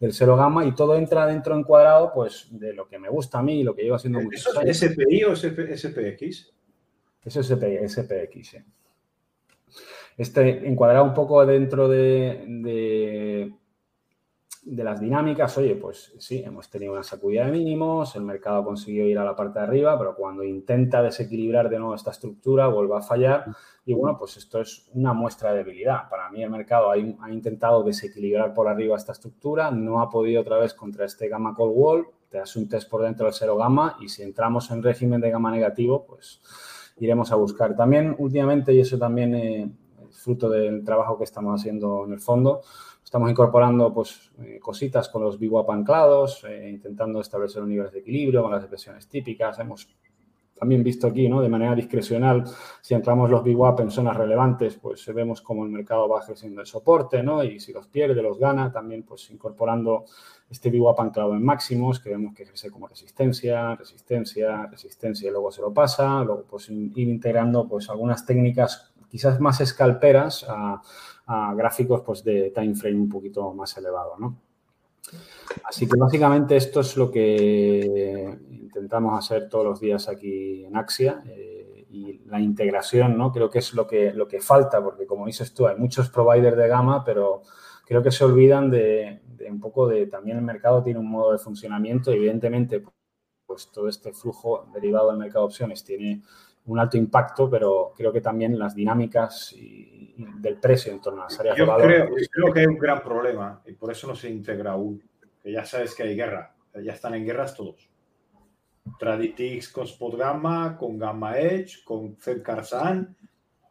[0.00, 3.42] del cero gamma y todo entra dentro encuadrado, pues de lo que me gusta a
[3.42, 6.52] mí y lo que llevo haciendo muchos ¿Eso es SPI o SPX?
[7.24, 8.58] Eso es SPX, sí.
[10.16, 13.54] Este encuadrado un poco dentro de de
[14.76, 19.06] las dinámicas, oye, pues sí, hemos tenido una sacudida de mínimos, el mercado ha conseguido
[19.06, 22.96] ir a la parte de arriba, pero cuando intenta desequilibrar de nuevo esta estructura, vuelve
[22.96, 23.46] a fallar.
[23.84, 26.08] Y bueno, pues esto es una muestra de debilidad.
[26.10, 26.98] Para mí el mercado ha,
[27.30, 31.70] intentado desequilibrar por arriba esta estructura, no ha podido otra vez contra este gamma call
[31.72, 35.20] wall, te hace un test por dentro del cero gamma y si entramos en régimen
[35.20, 36.42] de gamma negativo, pues
[36.98, 37.74] iremos a buscar.
[37.74, 39.70] También últimamente, y eso también es
[40.10, 42.60] fruto del trabajo que estamos haciendo en el fondo,
[43.08, 48.00] Estamos incorporando pues, eh, cositas con los VWAP anclados, eh, intentando establecer un nivel de
[48.00, 49.58] equilibrio con las expresiones típicas.
[49.58, 49.88] Hemos
[50.54, 51.40] también visto aquí, ¿no?
[51.40, 52.44] De manera discrecional,
[52.82, 56.66] si anclamos los VWAP en zonas relevantes, pues vemos cómo el mercado va creciendo el
[56.66, 57.42] soporte, ¿no?
[57.42, 60.04] Y si los pierde, los gana, también pues incorporando
[60.50, 65.50] este VWAP anclado en máximos, que vemos que ejerce como resistencia, resistencia, resistencia y luego
[65.50, 70.82] se lo pasa, luego pues ir integrando pues algunas técnicas quizás más escalperas a,
[71.28, 74.16] a gráficos pues, de time frame un poquito más elevado.
[74.18, 74.40] ¿no?
[75.64, 81.22] Así que básicamente esto es lo que intentamos hacer todos los días aquí en Axia
[81.26, 83.32] eh, y la integración, ¿no?
[83.32, 86.56] Creo que es lo que, lo que falta, porque como dices tú, hay muchos providers
[86.56, 87.42] de gama, pero
[87.86, 91.32] creo que se olvidan de, de, un poco de también el mercado tiene un modo
[91.32, 92.84] de funcionamiento, evidentemente
[93.46, 96.22] pues todo este flujo derivado del mercado de opciones tiene
[96.68, 99.54] un alto impacto, pero creo que también las dinámicas
[100.16, 101.86] del precio en torno a las áreas de valor.
[101.86, 105.02] Creo, yo creo que hay un gran problema y por eso no se integra aún.
[105.42, 107.88] Que ya sabes que hay guerra, ya están en guerras todos.
[108.98, 113.16] Traditix con Spot Gamma, con Gamma Edge, con Fed Karsan,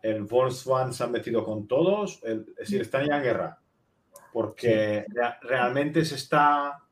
[0.02, 3.60] el Volkswagen se han metido con todos, es decir, están ya en guerra.
[4.32, 5.06] Porque
[5.42, 6.84] realmente se está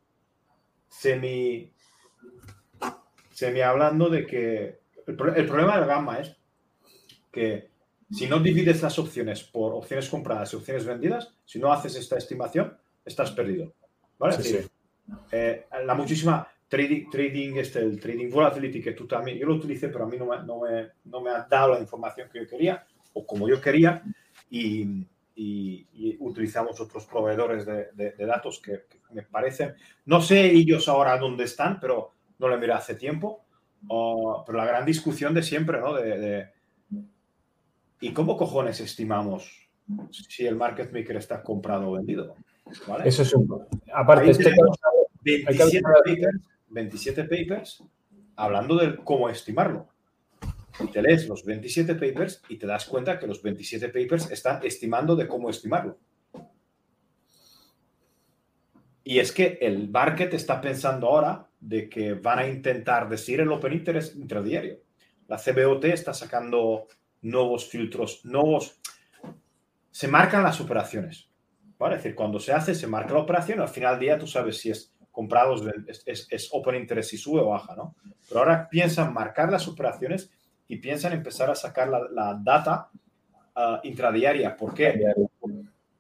[0.88, 1.72] semi,
[3.32, 6.36] semi hablando de que el, problema del gamma es
[7.32, 7.70] que
[8.12, 12.18] si no divides las opciones por opciones compradas y opciones vendidas, si no haces esta
[12.18, 13.74] estimación, estás perdido.
[14.18, 14.36] ¿Vale?
[15.32, 19.90] Eh, la muchísima trading, trading, este, el trading volatility que tú también, yo lo utilicé,
[19.90, 22.48] pero a mí no me, no me, no me ha dado la información que yo
[22.48, 24.04] quería o como yo quería
[24.50, 30.88] y, y, utilizamos otros proveedores de, de, datos que, que, me parecen, no sé ellos
[30.88, 33.45] ahora dónde están, pero no lo miré hace tiempo
[33.88, 35.94] pero la gran discusión de siempre, ¿no?
[35.94, 36.48] De,
[38.02, 39.70] ¿Y cómo cojones estimamos
[40.12, 42.36] si el market maker está comprado o vendido?
[43.04, 43.66] Eso es un...
[43.94, 44.54] Aparte, este
[46.70, 47.84] 27, papers,
[48.36, 49.88] hablando de cómo estimarlo.
[50.80, 54.60] Y te lees los 27 papers y te das cuenta que los 27 papers están
[54.64, 55.98] estimando de cómo estimarlo.
[59.08, 63.52] Y es que el market está pensando ahora de que van a intentar decir el
[63.52, 64.80] Open Interest intradiario.
[65.28, 66.88] La CBOT está sacando
[67.22, 68.80] nuevos filtros, nuevos...
[69.92, 71.30] Se marcan las operaciones.
[71.78, 71.98] ¿vale?
[71.98, 74.58] Es decir, cuando se hace, se marca la operación, al final del día tú sabes
[74.58, 75.64] si es comprados,
[76.06, 77.96] es, open interest si sube o baja, ¿no?
[78.28, 80.32] Pero ahora piensan marcar las operaciones
[80.68, 82.90] y piensan empezar a sacar la, data
[83.56, 84.58] uh, intradiaria.
[84.58, 85.00] ¿Por qué?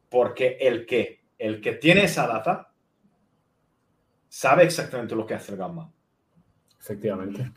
[0.10, 2.72] Porque el que, el que tiene esa data
[4.36, 5.90] sabe exactamente lo que hace el gamma.
[6.78, 7.54] Efectivamente.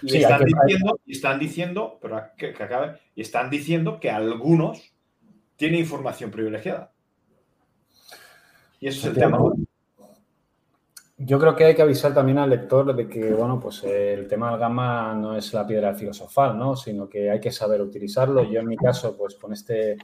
[0.00, 4.94] Y, están, diciendo, y están diciendo, pero que, que acabe, y están diciendo que algunos
[5.56, 6.92] tienen información privilegiada.
[8.78, 9.40] Y eso es el tema.
[11.18, 14.52] Yo creo que hay que avisar también al lector de que, bueno, pues el tema
[14.52, 16.76] del gamma no es la piedra filosofal, ¿no?
[16.76, 18.44] Sino que hay que saber utilizarlo.
[18.44, 19.98] Yo en mi caso, pues con este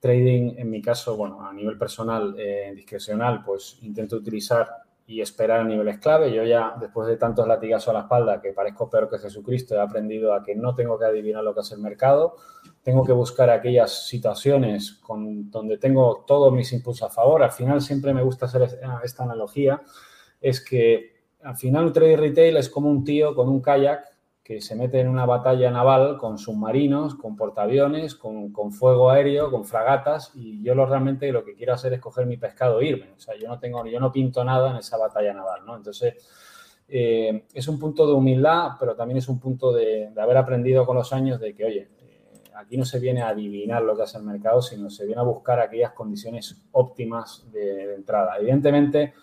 [0.00, 5.60] trading, en mi caso, bueno, a nivel personal, eh, discrecional, pues intento utilizar y esperar
[5.60, 6.32] a niveles clave.
[6.32, 9.80] Yo ya, después de tantos latigazos a la espalda, que parezco peor que Jesucristo, he
[9.80, 12.36] aprendido a que no tengo que adivinar lo que hace el mercado,
[12.82, 17.42] tengo que buscar aquellas situaciones con, donde tengo todos mis impulsos a favor.
[17.42, 18.62] Al final siempre me gusta hacer
[19.02, 19.82] esta analogía,
[20.40, 24.09] es que al final un trade retail es como un tío con un kayak
[24.50, 29.64] que se mete en una batalla naval con submarinos, con portaaviones, con, fuego aéreo, con
[29.64, 33.12] fragatas, y yo lo realmente lo que quiero hacer es coger mi pescado e irme.
[33.16, 35.76] O sea, yo no tengo, yo no pinto nada en esa batalla naval, ¿no?
[35.76, 36.16] Entonces,
[36.88, 40.96] eh, es un punto de humildad, pero también es un punto de, haber aprendido con
[40.96, 44.18] los años de que, oye, eh, aquí no se viene a adivinar lo que hace
[44.18, 48.36] el mercado, sino se viene a buscar aquellas condiciones óptimas de entrada.
[48.36, 49.14] Evidentemente,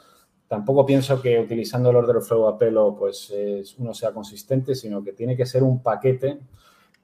[0.48, 3.34] Tampoco pienso que utilizando el order flow a pelo pues
[3.78, 6.40] uno sea consistente, sino que tiene que ser un paquete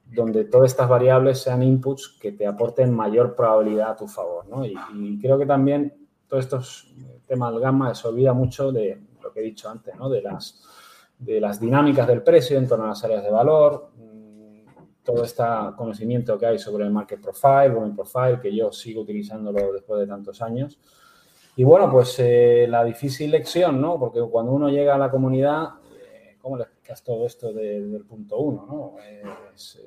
[0.06, 4.46] donde todas estas variables sean inputs que te aporten mayor probabilidad a tu favor.
[4.46, 4.64] ¿no?
[4.64, 5.94] Y, creo que también
[6.28, 6.94] todos estos
[7.26, 10.08] temas gamma se olvida mucho de lo que he dicho antes, ¿no?
[10.08, 10.62] de, las,
[11.18, 15.42] de las dinámicas del precio en torno a las áreas de valor, mm, todo este
[15.76, 20.06] conocimiento que hay sobre el market profile, volume profile, que yo sigo utilizándolo después de
[20.06, 20.78] tantos años.
[21.56, 23.98] Y bueno, pues eh, la difícil lección, ¿no?
[23.98, 28.38] Porque cuando uno llega a la comunidad, eh, ¿cómo le explicas todo esto del punto
[28.38, 28.94] uno, ¿no?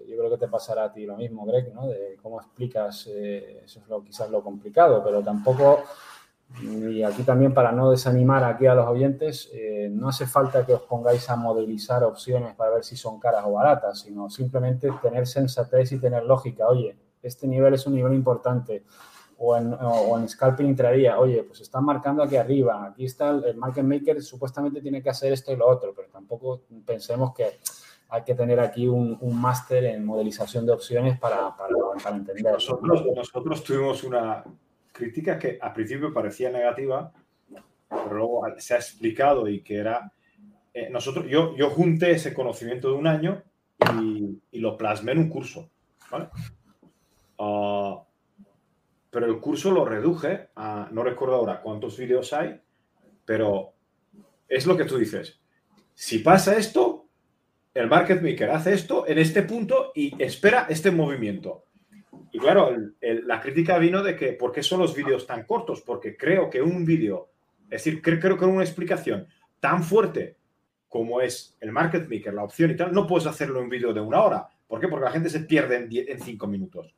[0.07, 1.87] yo creo que te pasará a ti lo mismo, Greg, ¿no?
[1.87, 5.83] De cómo explicas, eh, eso es lo, quizás lo complicado, pero tampoco,
[6.61, 9.51] y aquí también para no desanimar aquí a los oyentes,
[9.91, 13.51] no hace falta que os pongáis a modelizar opciones para ver si son caras o
[13.51, 16.67] baratas, sino simplemente tener sensatez y tener lógica.
[16.67, 18.85] Oye, este nivel es un nivel importante
[19.39, 23.55] o en, o en scalping intradía, oye, pues están marcando aquí arriba, aquí está el,
[23.55, 27.59] market maker, supuestamente tiene que hacer esto y lo otro, pero tampoco pensemos que
[28.09, 32.53] hay que tener aquí un, un máster en modelización de opciones para, para, para entender.
[32.53, 34.43] Nosotros, nosotros tuvimos una
[34.91, 37.11] crítica que al principio parecía negativa,
[37.89, 40.11] pero luego se ha explicado y que era...
[40.73, 43.43] Eh, nosotros, yo, yo junté ese conocimiento de un año
[43.99, 45.69] y, y lo plasmé en un curso,
[46.09, 46.29] ¿vale?
[47.39, 48.06] Uh,
[49.17, 52.61] pero el curso lo reduje a, no recuerdo ahora cuántos vídeos hay,
[53.25, 53.73] pero
[54.47, 55.41] es lo que tú dices.
[55.95, 57.07] Si pasa esto,
[57.73, 61.63] el market maker hace esto en este punto y espera este movimiento.
[62.31, 65.81] Y claro, la crítica vino de que, ¿por qué son los vídeos tan cortos?
[65.81, 67.31] Porque creo que un vídeo,
[67.63, 69.25] es decir, creo, creo que una explicación
[69.59, 70.37] tan fuerte
[70.87, 73.95] como es el market maker, la opción y tal, no puedes hacerlo en un vídeo
[73.95, 74.47] de una hora.
[74.67, 74.87] ¿Por qué?
[74.87, 76.93] Porque la gente se pierde en, en cinco minutos.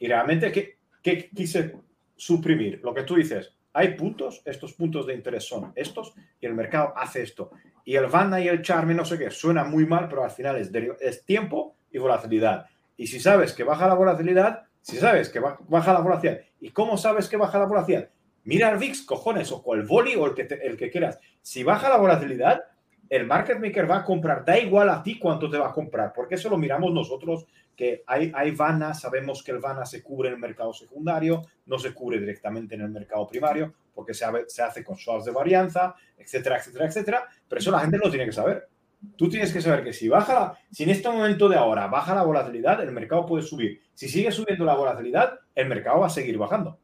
[0.00, 1.76] Y realmente que ¿Qué quise
[2.16, 2.80] suprimir?
[2.82, 6.94] Lo que tú dices, hay puntos, estos puntos de interés son estos, y el mercado
[6.96, 7.50] hace esto.
[7.84, 10.56] Y el Vanda y el Charme, no sé qué, suena muy mal, pero al final
[10.56, 12.64] es, tiempo y volatilidad.
[12.96, 16.96] Y si sabes que baja la volatilidad, si sabes que baja la volatilidad, ¿y cómo
[16.96, 18.08] sabes que baja la volatilidad?
[18.44, 21.20] Mira el VIX, cojones, o el Boli o el que, el que quieras.
[21.42, 22.64] Si baja la volatilidad,
[23.10, 26.14] el market maker va a comprar, da igual a ti cuánto te va a comprar,
[26.14, 27.44] porque eso lo miramos nosotros,
[27.76, 31.78] que hay, hay VANA, sabemos que el VANA se cubre en el mercado secundario, no
[31.78, 35.94] se cubre directamente en el mercado primario, porque se, se hace con swaps de varianza,
[36.16, 38.68] etcétera, etcétera, etcétera, pero eso la gente no tiene que saber.
[39.16, 42.22] Tú tienes que saber que si baja, si en este momento de ahora baja la
[42.22, 43.82] volatilidad, el mercado puede subir.
[43.92, 46.78] Si sigue subiendo la volatilidad, el mercado va a seguir bajando.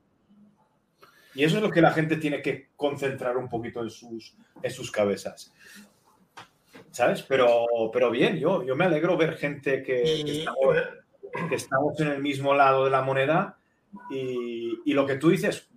[1.34, 4.70] Y eso es lo que la gente tiene que concentrar un poquito en sus, en
[4.70, 5.52] sus cabezas.
[6.90, 7.22] ¿Sabes?
[7.22, 10.44] Pero, pero bien, yo, yo me alegro ver gente que,
[11.50, 13.58] estamos, en el mismo lado de la moneda
[14.10, 15.68] y, y, lo que tú dices,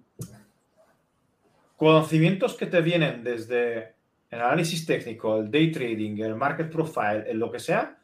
[1.78, 3.96] conocimientos que te vienen desde
[4.30, 7.98] el análisis técnico, el day trading, el market profile, el lo que sea,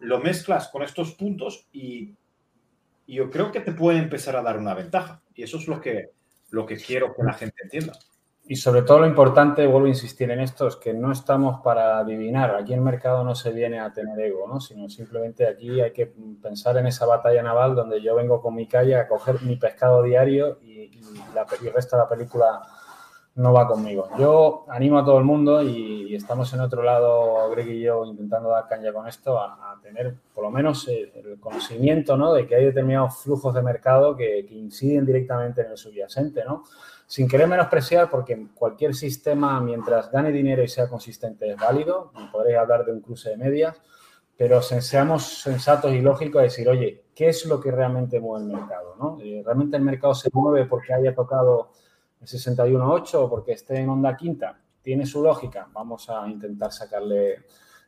[0.00, 2.14] lo mezclas con estos puntos y,
[3.06, 5.22] y yo creo que te puede empezar a dar una ventaja.
[5.34, 6.10] Y eso es lo que,
[6.50, 7.92] lo que quiero que la gente entienda.
[8.48, 11.98] Y sobre todo lo importante, vuelvo a insistir en esto, es que no estamos para
[11.98, 12.54] adivinar.
[12.54, 14.60] Aquí el mercado no se viene a tener ego, ¿no?
[14.60, 18.68] sino simplemente aquí hay que pensar en esa batalla naval donde yo vengo con mi
[18.68, 20.76] calle a coger mi pescado diario y,
[21.36, 22.62] el resto de la película
[23.34, 24.08] no va conmigo.
[24.18, 28.48] Yo animo a todo el mundo y, estamos en otro lado, Greg y yo, intentando
[28.50, 32.32] dar caña con esto, a, tener por lo menos el, conocimiento ¿no?
[32.32, 36.62] de que hay determinados flujos de mercado que, inciden directamente en el subyacente, ¿no?
[37.06, 42.12] Sin querer menospreciar, porque cualquier sistema, mientras gane dinero y sea consistente, es válido.
[42.32, 43.80] Podréis hablar de un cruce de medias,
[44.36, 48.52] pero seamos sensatos y lógicos a decir, oye, ¿qué es lo que realmente mueve el
[48.52, 48.96] mercado?
[48.98, 49.18] ¿no?
[49.22, 51.70] Eh, ¿Realmente el mercado se mueve porque haya tocado
[52.20, 55.68] el 61.8 o porque esté en onda quinta, tiene su lógica.
[55.72, 57.44] Vamos a intentar sacarle,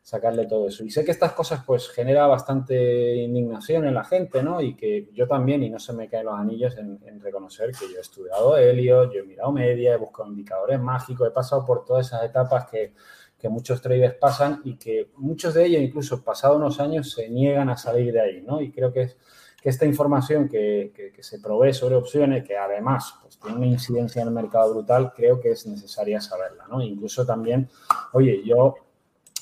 [0.09, 0.83] sacarle todo eso.
[0.83, 4.59] Y sé que estas cosas pues genera bastante indignación en la gente, ¿no?
[4.59, 7.99] Y que yo también, y no se me caen los anillos en, reconocer que yo
[7.99, 12.07] he estudiado helio, yo he mirado media, he buscado indicadores mágicos, he pasado por todas
[12.07, 12.95] esas etapas que,
[13.37, 17.69] que muchos traders pasan y que muchos de ellos, incluso pasado unos años, se niegan
[17.69, 18.61] a salir de ahí, ¿no?
[18.61, 19.17] Y creo que es
[19.61, 24.29] que esta información que, se provee sobre opciones, que además pues, tiene una incidencia en
[24.29, 26.81] el mercado brutal, creo que es necesaria saberla, ¿no?
[26.81, 27.69] Incluso también,
[28.13, 28.75] oye, yo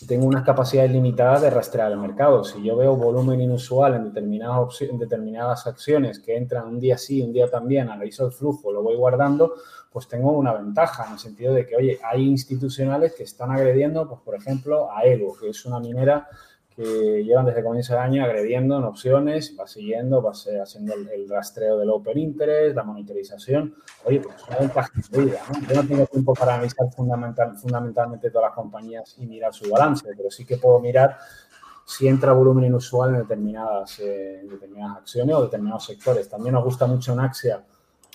[0.06, 2.43] tengo unas capacidades limitadas de rastrear el mercado.
[2.43, 7.22] Si yo veo volumen inusual en determinadas, en determinadas acciones que entran un día sí,
[7.22, 9.56] un día también, analizo el flujo, lo voy guardando,
[9.91, 14.08] pues tengo una ventaja en el sentido de que, oye, hay institucionales que están agrediendo,
[14.08, 16.28] pues por ejemplo, a Ego, que es una minera
[16.78, 21.76] que llevan desde comienzo de año agrediendo en opciones, va siguiendo, va haciendo el, rastreo
[21.76, 23.74] del Open Interest, la monitorización.
[24.06, 25.68] Oye, pues es una ventaja vida, ¿no?
[25.68, 30.08] Yo no tengo tiempo para analizar fundamental, fundamentalmente todas las compañías y mirar su balance,
[30.16, 31.18] pero sí que puedo mirar
[31.84, 36.30] si entra volumen inusual en determinadas, eh, determinadas acciones o determinados sectores.
[36.30, 37.64] También nos gusta mucho en Axia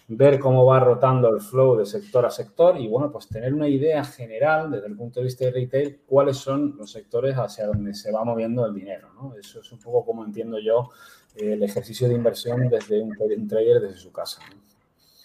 [0.09, 3.68] ver cómo va rotando el flow de sector a sector y, bueno, pues tener una
[3.68, 7.94] idea general desde el punto de vista de retail, cuáles son los sectores hacia donde
[7.94, 9.34] se va moviendo el dinero, ¿no?
[9.36, 10.90] Eso es un poco como entiendo yo
[11.36, 13.16] eh, el ejercicio de inversión desde un,
[13.48, 14.42] trader desde su casa.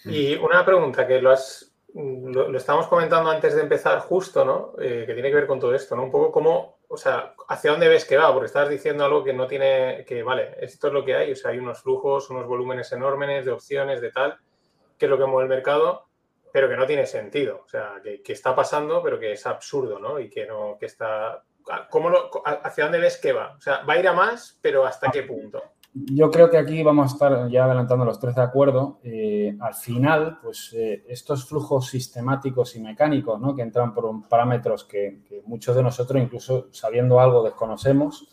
[0.04, 4.72] Y una pregunta que lo has, lo, estábamos comentando antes de empezar justo, ¿no?
[4.80, 6.04] Eh, que tiene que ver con todo esto, ¿no?
[6.04, 9.34] Un poco cómo, o sea, hacia dónde ves que va, porque estás diciendo algo que
[9.34, 12.46] no tiene, que vale, esto es lo que hay, o sea, hay unos flujos, unos
[12.46, 14.38] volúmenes enormes de opciones, de tal,
[14.98, 16.08] que es lo que mueve el mercado,
[16.52, 17.62] pero que no tiene sentido.
[17.64, 20.18] O sea, que, está pasando, pero que es absurdo, ¿no?
[20.18, 21.42] Y que no, que está.
[21.90, 22.10] ¿cómo
[22.44, 23.54] ¿Hacia dónde ves que va?
[23.56, 25.62] O sea, va a ir a más, pero ¿hasta qué punto?
[25.92, 29.00] Yo creo que aquí vamos a estar ya adelantando los tres de acuerdo.
[29.02, 33.54] Eh, al final, pues eh, estos flujos sistemáticos y mecánicos, ¿no?
[33.54, 38.28] Que entran por parámetros que muchos de nosotros, incluso sabiendo algo, desconocemos,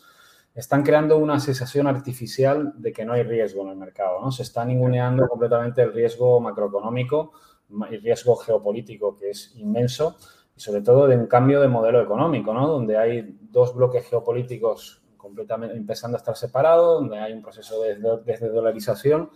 [0.56, 4.32] están creando una sensación artificial de que no hay riesgo en el mercado, ¿no?
[4.32, 7.34] Se está ninguneando completamente el riesgo macroeconómico
[7.92, 10.16] y riesgo geopolítico, que es inmenso,
[10.56, 12.68] y sobre todo de un cambio de modelo económico, ¿no?
[12.68, 17.96] Donde hay dos bloques geopolíticos completamente empezando a estar separados, donde hay un proceso de
[18.24, 19.30] desdolarización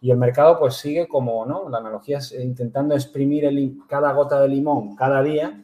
[0.00, 1.68] y el mercado pues sigue como, ¿no?
[1.68, 5.63] La analogía es intentando exprimir el, cada gota de limón cada día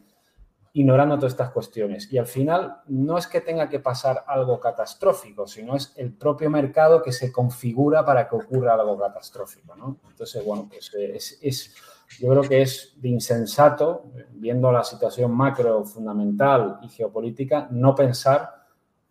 [0.73, 2.11] ignorando todas estas cuestiones.
[2.11, 6.49] Y al final no es que tenga que pasar algo catastrófico, sino es el propio
[6.49, 9.75] mercado que se configura para que ocurra algo catastrófico.
[9.75, 9.97] ¿no?
[10.09, 11.75] Entonces, bueno, pues eh, es,
[12.19, 18.61] yo creo que es insensato, viendo la situación macro, fundamental y geopolítica, no pensar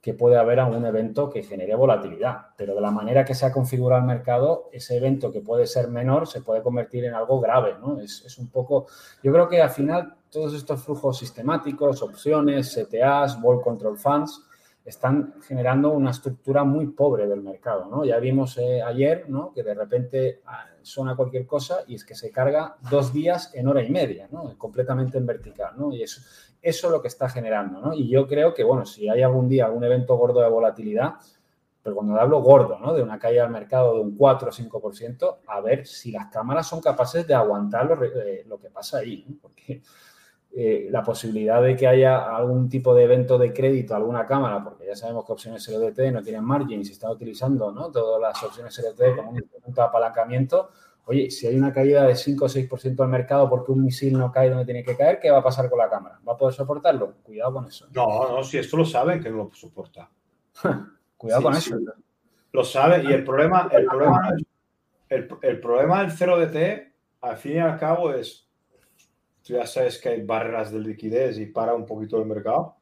[0.00, 2.46] que puede haber algún evento que genere volatilidad.
[2.56, 5.88] Pero de la manera que se ha configurado el mercado, ese evento que puede ser
[5.88, 7.74] menor se puede convertir en algo grave.
[7.78, 8.00] ¿no?
[8.00, 8.86] Es un poco,
[9.22, 14.46] yo creo que al final todos estos flujos sistemáticos, opciones, CTAs, Ball Control Funds,
[14.84, 18.04] están generando una estructura muy pobre del mercado, ¿no?
[18.04, 19.52] Ya vimos eh, ayer, ¿no?
[19.52, 23.68] Que de repente ah, suena cualquier cosa y es que se carga dos días en
[23.68, 24.56] hora y media, ¿no?
[24.56, 25.92] Completamente en vertical, ¿no?
[25.92, 26.20] Y eso,
[26.62, 27.94] es lo que está generando, ¿no?
[27.94, 31.14] Y yo creo que, bueno, si hay algún día algún evento gordo de volatilidad,
[31.82, 32.92] pero cuando hablo gordo, ¿no?
[32.94, 36.66] De una caída del mercado de un 4 o 5%, a ver si las cámaras
[36.66, 39.36] son capaces de aguantar lo, eh, que pasa ahí, ¿no?
[39.40, 39.82] Porque
[40.52, 44.84] eh, la posibilidad de que haya algún tipo de evento de crédito, alguna cámara, porque
[44.84, 47.92] ya sabemos que opciones LDT no tienen margin y se están utilizando ¿no?
[47.92, 50.70] todas las opciones LDT como un instrumento de apalancamiento.
[51.04, 54.32] Oye, si hay una caída de 5 o 6% del mercado porque un misil no
[54.32, 56.18] cae donde tiene que caer, ¿qué va a pasar con la cámara?
[56.28, 57.14] ¿Va a poder soportarlo?
[57.22, 57.86] Cuidado con eso.
[57.92, 60.10] No, no, si esto lo saben que no lo soporta.
[61.16, 61.76] Cuidado con eso.
[62.50, 64.36] Lo sabe y el problema, el problema,
[65.08, 68.49] el, el problema del 0DT, al fin y al cabo, es
[69.50, 72.76] tú ya sabes que hay barreras de liquidez y para un poquito el mercado.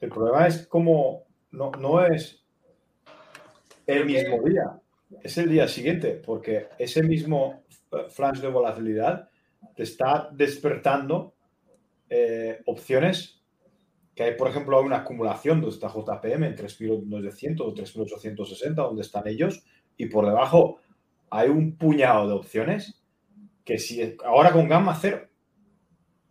[0.00, 2.44] El problema es como no, no es
[3.86, 4.78] el mismo día,
[5.22, 7.62] es el día siguiente, porque ese mismo
[7.92, 9.28] eh, flash de volatilidad
[9.74, 11.34] te está despertando
[12.10, 13.40] eh, opciones
[14.14, 19.28] que hay, por ejemplo, una acumulación de esta JPM en 3.900 o 3.860, donde están
[19.28, 19.64] ellos,
[19.96, 20.80] y por debajo
[21.30, 23.00] hay un puñado de opciones
[23.64, 25.27] que si ahora con gamma cero,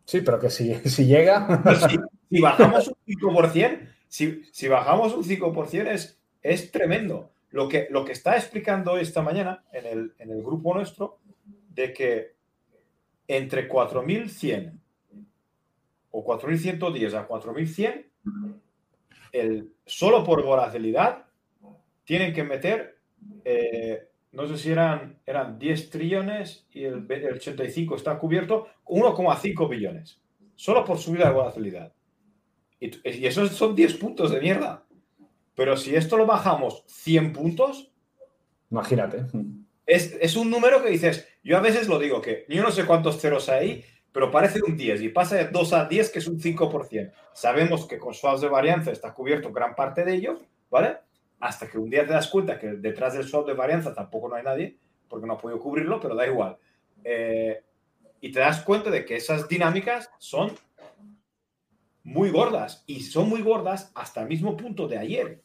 [0.07, 1.61] Sí, pero que si, si llega.
[2.29, 7.31] Si, bajamos un 5%, si, si bajamos un 5% es, es tremendo.
[7.51, 11.19] Lo que, lo que está explicando esta mañana en el, en el grupo nuestro,
[11.69, 12.35] de que
[13.27, 14.79] entre 4100
[16.11, 18.07] o 4110 a 4100,
[19.33, 21.25] el, solo por volatilidad,
[22.05, 22.97] tienen que meter,
[23.43, 24.07] eh,
[24.37, 30.21] no sé si eran, eran 10 trillones y el, 85 está cubierto, 1,5 billones,
[30.55, 31.91] solo por subida de volatilidad.
[32.79, 34.85] Y, y esos son 10 puntos de mierda.
[35.55, 37.91] Pero si esto lo bajamos 100 puntos.
[38.69, 39.25] Imagínate.
[39.87, 43.19] Es, un número que dices, yo a veces lo digo, que yo no sé cuántos
[43.19, 46.39] ceros hay, pero parece un 10 y pasa de 2 a 10, que es un
[46.39, 47.11] 5%.
[47.33, 50.97] Sabemos que con swaps de varianza está cubierto gran parte de ellos, ¿vale?
[51.39, 54.35] Hasta que un día te das cuenta que detrás del swap de varianza tampoco no
[54.35, 54.77] hay nadie,
[55.07, 56.57] porque no ha podido cubrirlo, pero da igual.
[57.03, 57.63] Eh,
[58.21, 60.51] y te das cuenta de que esas dinámicas son
[62.03, 65.43] muy gordas y son muy gordas hasta el mismo punto de ayer,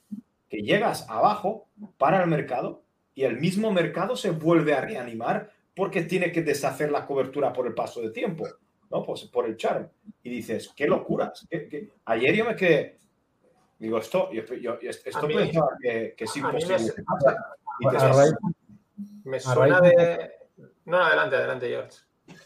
[0.48, 1.68] que llegas abajo
[1.98, 2.84] para el mercado
[3.14, 7.66] y el mismo mercado se vuelve a reanimar porque tiene que deshacer la cobertura por
[7.66, 8.46] el paso de tiempo,
[8.90, 9.02] ¿no?
[9.02, 9.88] Pues por el charm.
[10.22, 11.46] Y dices, qué locuras.
[12.04, 12.98] Ayer yo me quedé,
[13.82, 14.42] digo, esto, yo,
[14.80, 16.76] esto pensaba que, que, es imposible.
[19.24, 20.30] Me, suena de...
[20.84, 21.98] No, adelante, adelante, George.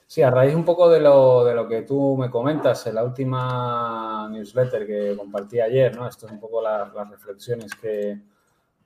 [0.07, 3.05] Sí, a raíz un poco de lo, de lo que tú me comentas en la
[3.05, 6.09] última newsletter que compartí ayer, ¿no?
[6.09, 8.19] Esto es un poco las reflexiones que,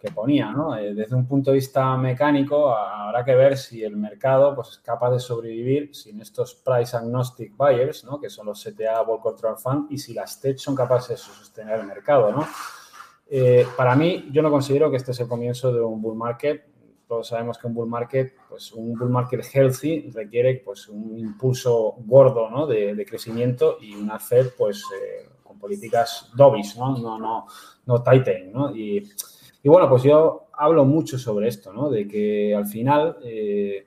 [0.00, 0.76] que ponía, ¿no?
[0.76, 4.78] Eh, desde un punto de vista mecánico, habrá que ver si el mercado pues, es
[4.78, 8.18] capaz de sobrevivir sin estos price agnostic buyers, ¿no?
[8.18, 11.80] Que son los CTA Ball Control Fund y si las TED son capaces de sostener
[11.80, 12.46] el mercado, ¿no?
[13.28, 16.70] Eh, para mí, yo no considero que este es el comienzo de un bull market
[17.10, 21.96] todos sabemos que un bull market, pues un bull market healthy requiere pues un impulso
[22.06, 22.68] gordo ¿no?
[22.68, 26.96] de, crecimiento y una Fed pues eh, con políticas dovish, ¿no?
[26.96, 27.46] No, no,
[27.86, 28.76] no tighten, ¿no?
[28.76, 29.10] Y,
[29.62, 31.90] y, bueno, pues yo hablo mucho sobre esto, ¿no?
[31.90, 33.86] De que al final eh,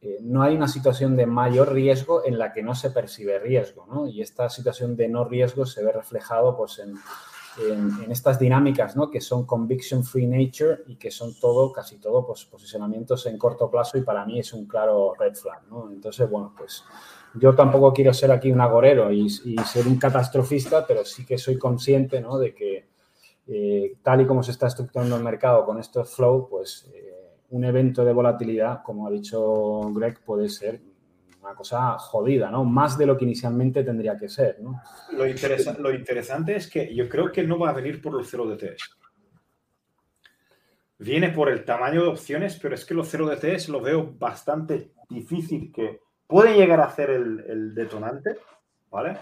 [0.00, 3.86] eh, no hay una situación de mayor riesgo en la que no se percibe riesgo,
[3.86, 4.06] ¿no?
[4.06, 6.94] Y esta situación de no riesgo se ve reflejado pues en
[7.58, 9.10] en, estas dinámicas, ¿no?
[9.10, 13.70] Que son conviction free nature y que son todo, casi todo, pues posicionamientos en corto
[13.70, 15.90] plazo y para mí es un claro red flag, ¿no?
[15.90, 16.84] Entonces, bueno, pues
[17.34, 21.58] yo tampoco quiero ser aquí un agorero y, ser un catastrofista, pero sí que soy
[21.58, 22.38] consciente, ¿no?
[22.38, 22.91] De que
[23.46, 27.12] eh, tal y como se está estructurando el mercado con estos flow, pues eh,
[27.50, 30.80] un evento de volatilidad, como ha dicho Greg, puede ser
[31.42, 32.64] una cosa jodida, ¿no?
[32.64, 34.58] Más de lo que inicialmente tendría que ser.
[35.10, 35.26] Lo,
[35.92, 38.96] interesante es que yo creo que no va a venir por los 0 DTs.
[40.98, 44.92] Viene por el tamaño de opciones, pero es que los 0 DTs lo veo bastante
[45.08, 48.36] difícil que puede llegar a ser el, detonante,
[48.88, 49.18] ¿vale?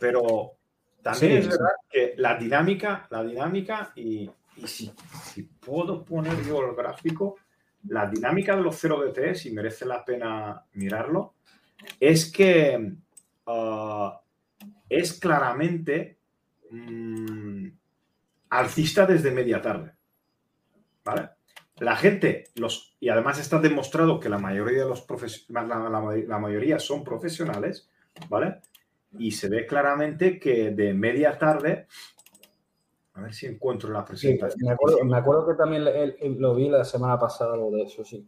[0.00, 0.56] Pero
[1.04, 4.30] también es verdad que la dinámica, la dinámica y,
[4.64, 4.90] si,
[5.22, 7.36] si, puedo poner yo el gráfico,
[7.88, 11.34] la dinámica de los 0 DTs, y merece la pena mirarlo,
[12.00, 12.94] es que
[13.46, 14.20] ah,
[14.88, 16.16] es claramente
[16.70, 17.68] mm,
[18.48, 19.92] alcista desde media tarde.
[21.04, 21.28] ¿Vale?
[21.80, 25.04] La gente, los, y además está demostrado que la mayoría de los
[25.48, 27.90] la, mayoría son profesionales,
[28.30, 28.62] ¿vale?
[29.18, 31.86] Y se ve claramente que de media tarde,
[33.14, 34.66] a ver si encuentro la presentación.
[35.08, 35.84] me, acuerdo, que también
[36.40, 38.26] lo vi la semana pasada, algo de eso, sí.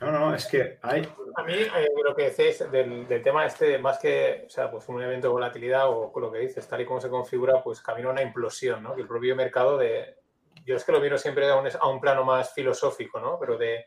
[0.00, 1.06] No, no, es que hay.
[1.36, 5.02] A mí eh, lo que decís del, tema este, más que, o sea, pues un
[5.02, 8.22] evento de volatilidad o lo que dices, tal y como se configura, pues camina una
[8.22, 8.94] implosión, ¿no?
[8.94, 10.16] Que el propio mercado de.
[10.64, 13.38] Yo es que lo miro siempre a un, a un plano más filosófico, ¿no?
[13.38, 13.84] Pero de,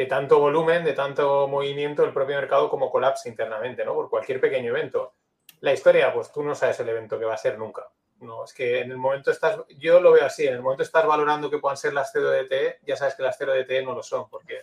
[0.00, 3.92] de, tanto volumen, de tanto movimiento, el propio mercado como colapsa internamente, ¿no?
[3.92, 5.12] Por cualquier pequeño evento.
[5.60, 7.86] La historia, pues tú no sabes el evento que va a ser nunca.
[8.20, 11.04] No, es que en el momento estás, yo lo veo así, en el momento estás
[11.04, 14.62] valorando que puedan ser las CDT, ya sabes que las CDT no lo son, porque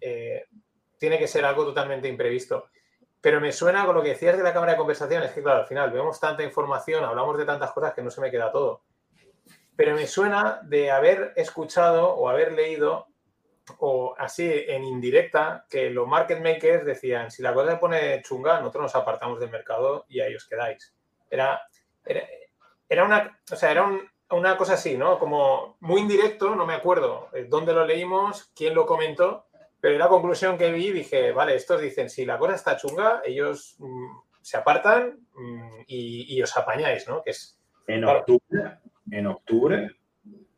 [0.00, 0.46] eh,
[0.96, 2.70] tiene que ser algo totalmente imprevisto.
[3.20, 5.60] Pero me suena con lo que decías de la cámara de conversación, es que claro,
[5.60, 8.80] al final vemos tanta información, hablamos de tantas cosas que no se me queda todo.
[9.76, 13.08] Pero me suena de haber escuchado o haber leído,
[13.78, 18.58] o así en indirecta, que los market makers decían, si la cosa se pone chunga,
[18.60, 20.94] nosotros nos apartamos del mercado y ahí os quedáis.
[21.30, 21.62] Era,
[22.88, 23.88] era, una, o sea, era
[24.30, 25.18] una cosa así, ¿no?
[25.18, 29.46] Como muy indirecto, no me acuerdo dónde lo leímos, quién lo comentó,
[29.84, 33.76] pero la conclusión que vi, dije, vale, estos dicen, si la cosa está chunga, ellos
[33.78, 37.22] mm, se apartan mm, y, os apañáis, ¿no?
[37.22, 38.78] Que es, en octubre,
[39.10, 39.90] en octubre,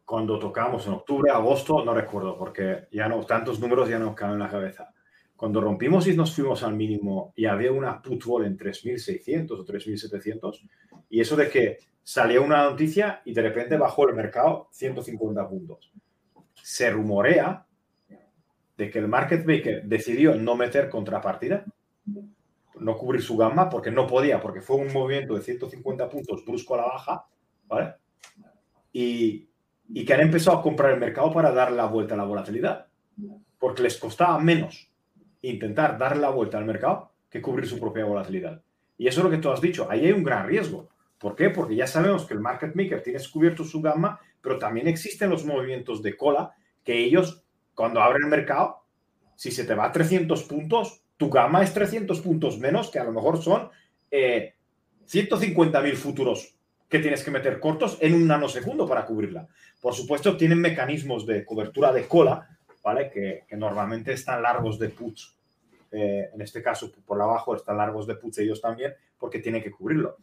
[0.06, 4.34] cuando tocamos en octubre, agosto, no recuerdo, porque ya no, tantos números ya no caen
[4.34, 4.94] en la cabeza.
[5.34, 9.66] Cuando rompimos y nos fuimos al mínimo y había una put vol en 3.600 o
[9.66, 10.60] 3.700,
[11.10, 15.92] y eso de que salió una noticia y de repente bajó el mercado 150 puntos.
[16.54, 17.66] Se rumorea
[18.76, 21.64] de que el market maker decidió no meter contrapartida,
[22.78, 26.74] no cubrir su gama porque no podía, porque fue un movimiento de 150 puntos brusco
[26.74, 27.26] a la baja,
[27.66, 27.94] ¿vale?
[28.92, 29.48] Y,
[29.92, 32.86] y que han empezado a comprar el mercado para dar la vuelta a la volatilidad,
[33.58, 34.90] porque les costaba menos
[35.42, 38.62] intentar dar la vuelta al mercado que cubrir su propia volatilidad.
[38.98, 40.88] Y eso es lo que tú has dicho, ahí hay un gran riesgo.
[41.18, 41.50] ¿Por qué?
[41.50, 45.44] Porque ya sabemos que el market maker tiene cubierto su gama, pero también existen los
[45.44, 47.42] movimientos de cola que ellos,
[47.74, 48.82] cuando abren el mercado,
[49.34, 53.04] si se te va a 300 puntos, tu gama es 300 puntos menos, que a
[53.04, 53.70] lo mejor son
[54.10, 54.54] eh,
[55.06, 56.55] 150.000 futuros
[56.88, 59.48] que tienes que meter cortos en un nanosegundo para cubrirla.
[59.80, 62.48] Por supuesto, tienen mecanismos de cobertura de cola,
[62.82, 63.10] ¿vale?
[63.10, 65.36] Que, normalmente están largos de puts.
[65.90, 69.70] Eh, en este caso, por abajo están largos de puts ellos también, porque tienen que
[69.70, 70.16] cubrirlo.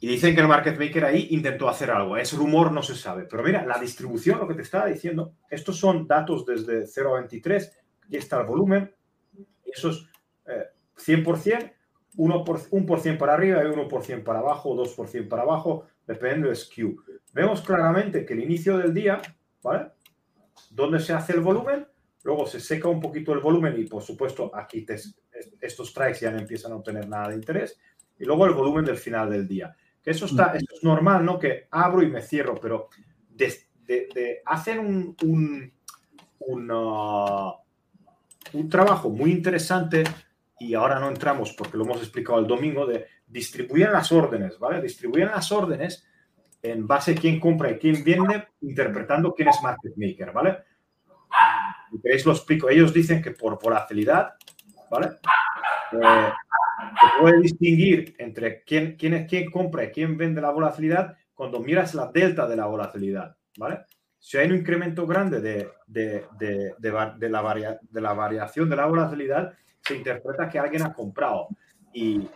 [0.00, 2.16] Y dicen que el market maker ahí intentó hacer algo.
[2.16, 3.24] Es rumor, no se sabe.
[3.24, 7.20] Pero mira, la distribución, lo que te estaba diciendo, estos son datos desde 0 a
[7.20, 7.78] 23.
[8.06, 8.92] Aquí está el volumen.
[9.64, 10.08] Eso es
[10.96, 11.72] 100%,
[12.16, 16.96] 1%, para arriba y 1% para abajo, o 2% para abajo, dependiendo del skew.
[17.32, 19.20] Vemos claramente que el inicio del día,
[19.62, 19.90] ¿vale?
[20.70, 21.86] Donde se hace el volumen,
[22.24, 24.86] luego se seca un poquito el volumen y, por supuesto, aquí
[25.60, 27.78] estos strikes ya no empiezan a obtener nada de interés.
[28.18, 29.74] Y luego el volumen del final del día.
[30.02, 31.38] Que eso, está, eso es normal, ¿no?
[31.38, 32.88] Que abro y me cierro, pero
[34.44, 35.16] hacen un,
[36.40, 37.52] un, uh,
[38.52, 40.04] un, trabajo muy interesante
[40.62, 44.80] y ahora no entramos porque lo hemos explicado el domingo, de distribuir las órdenes, ¿vale?
[44.80, 46.06] Distribuir las órdenes
[46.62, 50.58] en base a quién compra y quién vende, interpretando quién es market maker, ¿vale?
[51.90, 52.34] Si queréis lo.
[52.70, 54.34] Ellos dicen que por volatilidad,
[54.88, 55.06] ¿vale?
[55.92, 56.32] Eh,
[57.00, 61.58] se puede distinguir entre quién, quién, es, quién compra y quién vende la volatilidad cuando
[61.58, 63.80] miras la delta de la volatilidad, ¿vale?
[64.20, 68.76] Si hay un incremento grande de, de, de, de la, varia, de la variación de
[68.76, 69.52] la volatilidad,
[69.82, 71.48] se interpreta que alguien ha comprado.
[71.92, 72.26] Y,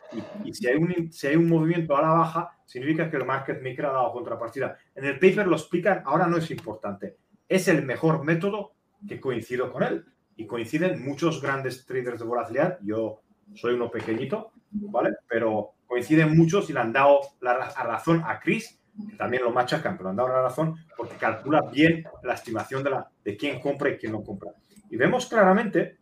[0.53, 3.87] si, hay un, si hay un movimiento a la baja, significa que el market maker
[3.87, 4.77] ha dado contrapartida.
[4.95, 7.17] En el paper lo explican, ahora no es importante.
[7.49, 8.73] Es el mejor método
[9.09, 10.05] que coincido con él.
[10.37, 12.79] Y coinciden muchos grandes traders de volatilidad.
[12.83, 13.23] Yo
[13.55, 15.11] soy uno pequeñito, ¿vale?
[15.27, 18.79] Pero coinciden muchos y le han dado la, razón a Chris,
[19.09, 22.91] que también lo machacan, pero han dado la razón porque calcula bien la estimación de,
[22.91, 24.53] la, de quién compra y quién no compra.
[24.91, 25.99] Y vemos claramente,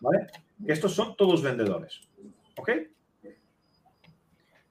[0.00, 0.28] ¿vale?
[0.66, 2.00] Estos son todos vendedores,
[2.56, 2.70] ¿ok?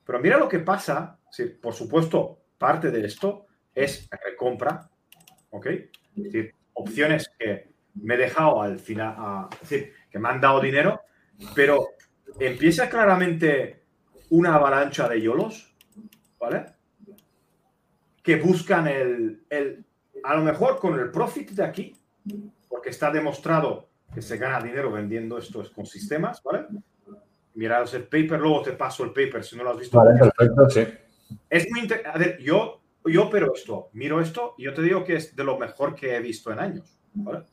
[0.06, 4.90] Pero mira lo que pasa, si, por supuesto, parte de esto es recompra,
[5.50, 5.66] ¿ok?
[5.68, 10.60] Es decir, opciones que me he dejado al final, es decir, que me han dado
[10.60, 11.02] dinero
[11.56, 11.90] pero
[12.40, 13.84] empieza claramente
[14.30, 15.76] una avalancha de yolos,
[16.40, 16.66] ¿vale?
[18.24, 19.86] Que buscan el, el,
[20.24, 21.96] a lo mejor con el profit de aquí,
[22.70, 26.68] porque está demostrado que se gana dinero vendiendo estos con sistemas, ¿vale?
[27.54, 29.98] Miraos el paper, luego te paso el paper si no lo has visto.
[29.98, 30.88] Vale, perfecto, sí.
[31.50, 35.16] Es muy A ver, yo, yo pero esto, miro esto y yo te digo que
[35.16, 37.44] es de lo mejor que he visto en años, ¿vale?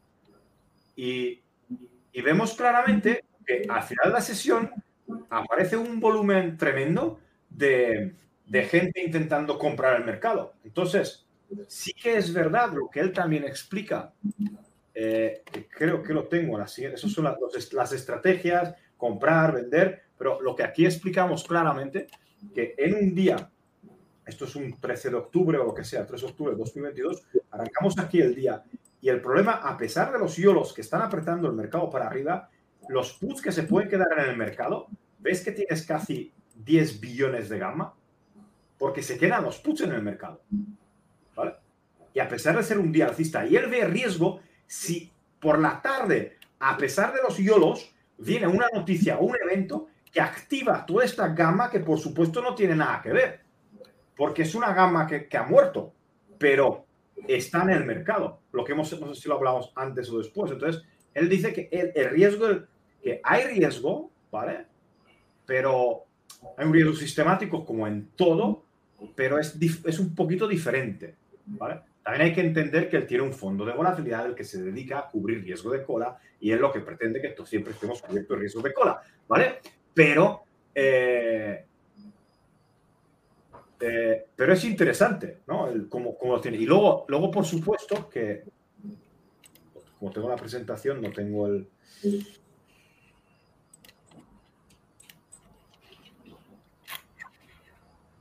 [0.97, 1.43] Y,
[2.13, 3.25] y vemos claramente
[3.69, 4.71] al final de la sesión
[5.31, 8.15] aparece un volumen tremendo de,
[8.69, 10.55] gente intentando comprar el mercado.
[10.65, 11.27] Entonces,
[11.67, 14.13] sí que es verdad lo que él también explica.
[15.01, 20.64] Eh, creo que lo tengo las Esas son las, estrategias, comprar, vender, pero lo que
[20.64, 22.09] aquí explicamos claramente,
[22.53, 23.49] que en un día,
[24.26, 27.22] esto es un 13 de octubre o lo que sea, 3 de octubre de 2022,
[27.53, 28.64] arrancamos aquí el día
[29.01, 32.51] y el problema, a pesar de los yolos que están apretando el mercado para arriba,
[32.88, 34.88] los puts que se pueden quedar en el mercado,
[35.20, 37.94] ¿ves que tienes casi 10 billones de gamma?
[38.76, 40.42] Porque se quedan los puts en el mercado.
[41.36, 41.55] ¿Vale?
[42.14, 45.11] Y a pesar de ser un día alcista, y él ve riesgo si
[45.41, 50.21] por la tarde, a pesar de los yolos, viene una noticia o un evento que
[50.21, 53.41] activa toda esta gama que por supuesto no tiene nada que ver.
[54.16, 55.93] Porque es una gama que, ha muerto,
[56.39, 56.85] pero
[57.27, 58.41] está en el mercado.
[58.53, 60.53] Lo que hemos, no sé si lo hablamos antes o después.
[60.53, 60.83] Entonces,
[61.14, 62.47] él dice que el, riesgo,
[63.03, 64.66] que hay riesgo, ¿vale?
[65.47, 66.05] Pero
[66.57, 68.64] hay un riesgo sistemático como en todo,
[69.14, 71.14] pero es, es un poquito diferente,
[71.47, 71.81] ¿vale?
[72.03, 75.01] También hay que entender que él tiene un fondo de volatilidad el que se dedica
[75.01, 78.40] a cubrir riesgo de cola y es lo que pretende que siempre estemos cubiertos de
[78.40, 79.59] riesgo de cola, ¿vale?
[79.92, 80.42] Pero,
[80.74, 81.64] eh,
[83.80, 85.68] eh, pero es interesante, ¿no?
[85.70, 86.57] Lo tiene.
[86.57, 88.44] Y luego, luego, por supuesto, que
[89.99, 91.68] como tengo la presentación, no tengo el,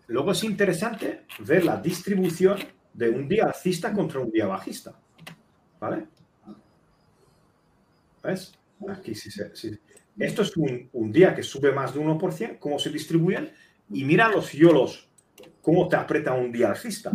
[0.07, 2.57] Luego es interesante ver la distribución
[2.97, 4.93] de un día alcista contra un día bajista.
[5.79, 6.07] ¿Vale?
[8.23, 8.53] ¿Ves?
[8.89, 9.79] Aquí sí, sí.
[10.17, 13.53] Esto es un, día que sube más de 1%, cómo se distribuyen,
[13.91, 15.07] y mira los yolos,
[15.61, 17.11] cómo te aprieta un día alcista.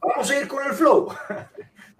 [0.00, 1.08] Vamos a ir con el flow.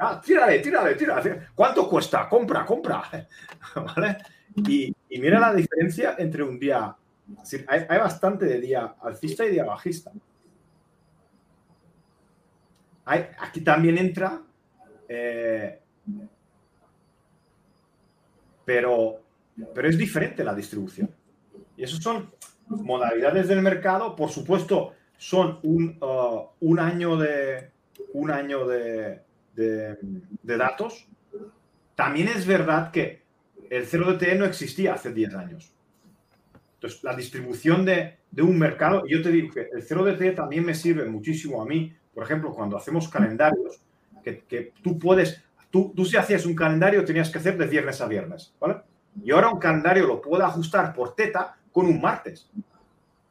[0.05, 1.47] Ah, tírale, tírale, tírale.
[1.55, 2.29] ¿Cuánto cuesta?
[2.29, 3.05] Compra, compra.
[3.77, 4.19] ¿Vale?
[4.57, 6.97] Y, mira la diferencia entre un día.
[7.69, 10.11] hay, bastante de día alcista y día bajista.
[13.05, 14.43] Aquí también entra.
[15.09, 15.79] Eh,
[18.65, 19.21] pero,
[19.75, 21.11] pero es diferente la distribución.
[21.77, 22.33] Y eso son
[22.69, 24.15] modalidades del mercado.
[24.15, 27.71] Por supuesto, son un, uh, un año de.
[28.15, 29.23] Un año de,
[29.55, 29.97] de,
[30.57, 31.07] datos,
[31.95, 33.23] también es verdad que
[33.71, 35.73] el 0DTE no existía hace 10 años.
[36.75, 41.07] Entonces, la distribución de, un mercado, yo te digo que el 0DTE también me sirve
[41.07, 43.81] muchísimo a mí, por ejemplo, cuando hacemos calendarios,
[44.23, 48.55] que, tú puedes, tú, si hacías un calendario tenías que hacer de viernes a viernes,
[48.61, 48.77] ¿vale?
[49.23, 52.49] Y ahora un calendario lo puedo ajustar por teta con un martes,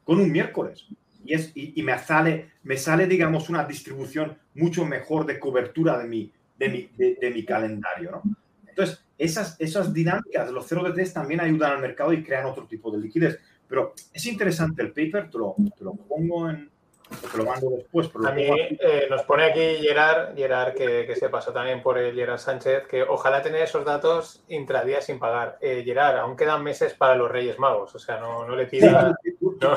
[0.03, 0.87] con un miércoles
[1.25, 6.07] y, es, y, me, sale, me sale, digamos, una distribución mucho mejor de cobertura de
[6.07, 8.11] mi, de mi, de, mi calendario.
[8.11, 8.23] ¿no?
[8.67, 12.45] Entonces, esas, esas dinámicas de los 0 de 3 también ayudan al mercado y crean
[12.45, 13.39] otro tipo de liquidez.
[13.67, 16.69] Pero es interesante el paper, te lo, te lo pongo en,
[17.31, 18.09] te lo mando después.
[18.25, 22.15] a mí eh, nos pone aquí Gerard, Gerard que, que, se pasó también por el
[22.15, 25.57] Gerard Sánchez, que ojalá tener esos datos intradía sin pagar.
[25.61, 29.15] Eh, Gerard, aún quedan meses para los Reyes Magos, o sea, no, no le pidas...
[29.41, 29.75] no,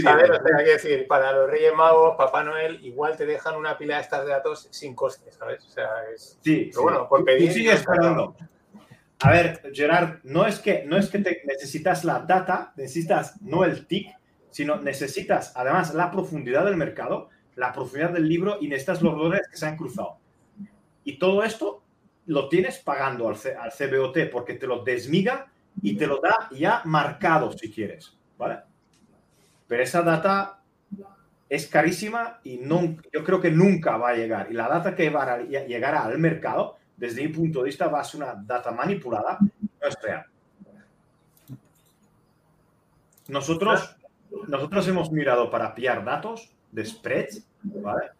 [0.00, 0.30] ¿sabes?
[0.30, 4.02] O que decir, para los Reyes Magos, Papá Noel, igual te dejan una pila de
[4.02, 5.64] estas de datos sin coste, ¿sabes?
[5.64, 6.38] O sea, es...
[6.42, 7.52] Sí, pero bueno, por pedir...
[7.52, 8.36] Sigue esperando.
[9.20, 13.64] A ver, Gerard, no es que, no es que te necesitas la data, necesitas no
[13.64, 14.08] el TIC,
[14.56, 19.48] sino necesitas además la profundidad del mercado, la profundidad del libro y necesitas los dólares
[19.50, 20.16] que se han cruzado.
[21.04, 21.82] Y todo esto
[22.24, 25.52] lo tienes pagando al, al CBOT porque te lo desmiga
[25.82, 28.60] y te lo da ya marcado si quieres, ¿vale?
[29.68, 30.62] Pero esa data
[31.50, 34.50] es carísima y no, yo creo que nunca va a llegar.
[34.50, 38.00] Y la data que va a llegar al mercado, desde mi punto de vista, va
[38.00, 40.24] a ser una data manipulada, no es real.
[43.28, 43.96] Nosotros
[44.46, 48.10] nosotros hemos mirado para pillar datos de spreads, ¿vale?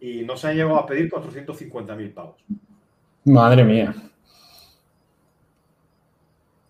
[0.00, 2.44] Y nos han llegado a pedir 450 mil pavos.
[3.24, 3.94] Madre mía.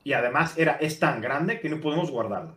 [0.04, 2.56] Y además era, es tan grande que no podemos guardarlo.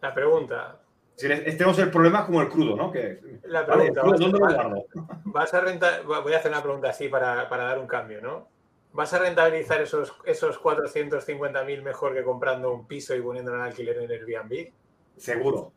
[0.00, 0.80] La pregunta.
[1.16, 2.92] Si este es el problema como el crudo, ¿no?
[2.92, 4.02] Que, la pregunta.
[4.02, 4.84] ¿Dónde lo guardo?
[5.24, 8.48] Vas a rentar, voy a hacer una pregunta así para, para dar un cambio, ¿no?
[8.92, 13.98] ¿Vas a rentabilizar esos, esos 450.000 mejor que comprando un piso y poniéndolo en alquiler
[13.98, 14.72] en Airbnb?
[15.18, 15.72] Seguro.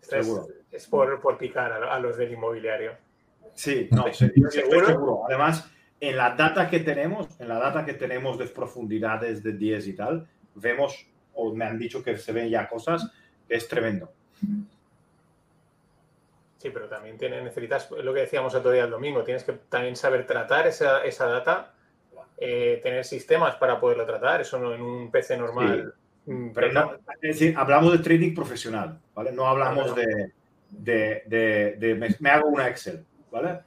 [0.00, 0.46] seguro.
[0.70, 2.92] Es, por, picar a, los del inmobiliario.
[3.54, 5.22] Sí, no, ¿Seguro?
[5.26, 5.70] Además,
[6.00, 9.92] en la data que tenemos, en la data que tenemos de profundidades de 10 y
[9.94, 13.10] tal, vemos, o me han dicho que se ven ya cosas,
[13.48, 14.12] es tremendo.
[16.58, 19.96] Sí, pero también tiene, necesitas, lo que decíamos otro día el domingo, tienes que también
[19.96, 21.74] saber tratar esa, data,
[22.36, 25.94] eh, tener sistemas para poderlo tratar, eso no en un PC normal.
[26.26, 29.30] Pero no, es decir, hablamos de trading profesional, ¿vale?
[29.30, 30.32] No hablamos de,
[30.70, 33.60] de, me, hago una Excel, ¿vale?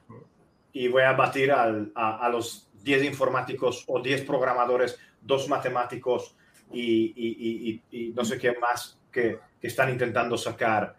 [0.72, 6.36] Y voy a batir a, los 10 informáticos o 10 programadores, dos matemáticos
[6.70, 7.80] y,
[8.14, 10.96] no sé qué más que, están intentando sacar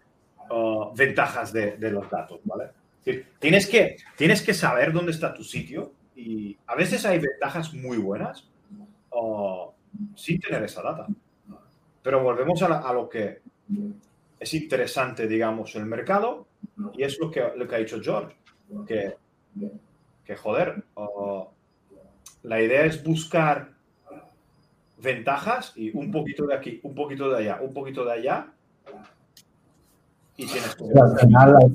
[0.49, 2.69] uh, ventajas de, los datos, ¿vale?
[3.39, 7.97] tienes, que, tienes que saber dónde está tu sitio y a veces hay ventajas muy
[7.97, 8.47] buenas
[9.11, 9.71] uh,
[10.15, 11.07] sin tener esa data.
[12.01, 13.41] Pero volvemos a, lo que
[14.39, 16.47] es interesante, digamos, el mercado
[16.93, 18.35] y es lo que, lo que ha dicho George,
[18.87, 19.15] que,
[20.25, 20.83] que joder,
[22.43, 23.73] la idea es buscar
[24.97, 28.53] ventajas y un poquito de aquí, un poquito de allá, un poquito de allá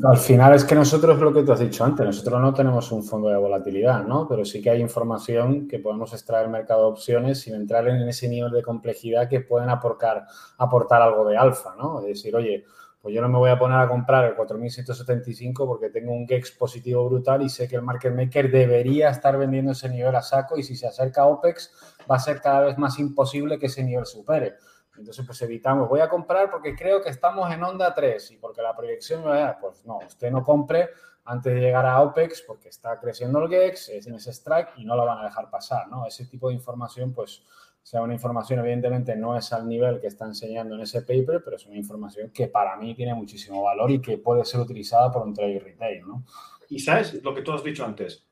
[0.04, 3.04] al, final, es que nosotros, lo que tú has dicho antes, nosotros no tenemos un
[3.04, 4.26] fondo de volatilidad, ¿no?
[4.28, 8.08] Pero sí que hay información que podemos extraer del mercado de opciones sin entrar en
[8.08, 10.26] ese nivel de complejidad que pueden aportar,
[10.58, 12.00] aportar algo de alfa, ¿no?
[12.00, 12.64] Es decir, oye,
[13.06, 16.50] pues yo no me voy a poner a comprar el 4175 porque tengo un GEX
[16.50, 20.58] positivo brutal y sé que el market maker debería estar vendiendo ese nivel a saco
[20.58, 21.70] y si se acerca a OPEX
[22.10, 24.54] va a ser cada vez más imposible que ese nivel supere.
[24.98, 28.62] Entonces, pues evitamos, voy a comprar porque creo que estamos en onda 3 y porque
[28.62, 29.24] la proyección,
[29.60, 30.90] pues no, usted no compre
[31.24, 34.84] antes de llegar a OPEX porque está creciendo el GEX, es en ese strike y
[34.84, 36.06] no lo van a dejar pasar, ¿no?
[36.06, 37.42] Ese tipo de información, pues,
[37.82, 41.56] sea una información, evidentemente no es al nivel que está enseñando en ese paper, pero
[41.56, 45.22] es una información que para mí tiene muchísimo valor y que puede ser utilizada por
[45.22, 46.24] un trade retail, ¿no?
[46.68, 48.26] Y sabes lo que tú has dicho antes,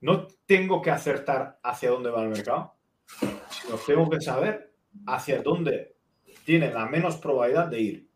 [0.00, 2.74] no tengo que acertar hacia dónde va el mercado,
[3.50, 4.65] sino tengo que saber
[5.06, 5.96] hacia dónde
[6.44, 8.08] tiene la menos probabilidad de ir.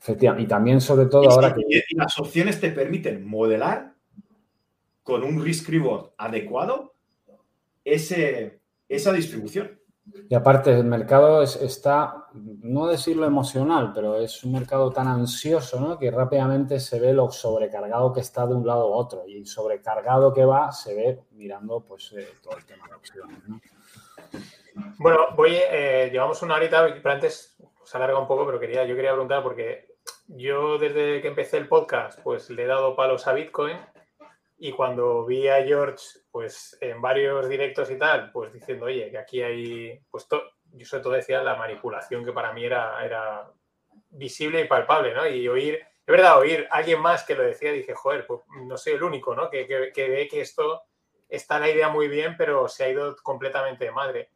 [0.00, 0.44] Efectivamente.
[0.44, 1.62] Y también, sobre todo, ahora que.
[1.88, 3.94] Y las opciones te permiten modelar
[5.02, 6.94] con un risk reward adecuado
[7.84, 9.78] ese, esa distribución.
[10.28, 15.96] Y aparte, el mercado está, no decirlo emocional, pero es un mercado tan ansioso ¿no?
[15.96, 19.24] que rápidamente se ve lo sobrecargado que está de un lado a otro.
[19.28, 23.38] Y sobrecargado que va se ve mirando pues, eh, todo el tema de opciones.
[23.46, 23.60] ¿no?
[24.98, 28.94] Bueno, voy, eh, llevamos una horita, pero antes se alarga un poco, pero quería, yo
[28.94, 29.88] quería preguntar porque
[30.28, 33.76] yo desde que empecé el podcast, pues le he dado palos a Bitcoin
[34.58, 39.18] y cuando vi a George, pues en varios directos y tal, pues diciendo, oye, que
[39.18, 43.50] aquí hay, pues yo sobre todo decía la manipulación que para mí era, era
[44.10, 45.26] visible y palpable, ¿no?
[45.26, 48.76] Y oír, es verdad, oír a alguien más que lo decía, dije, joder, pues no
[48.76, 49.50] soy el único, ¿no?
[49.50, 50.82] Que, que, que ve que esto
[51.28, 54.30] está la idea muy bien, pero se ha ido completamente de madre.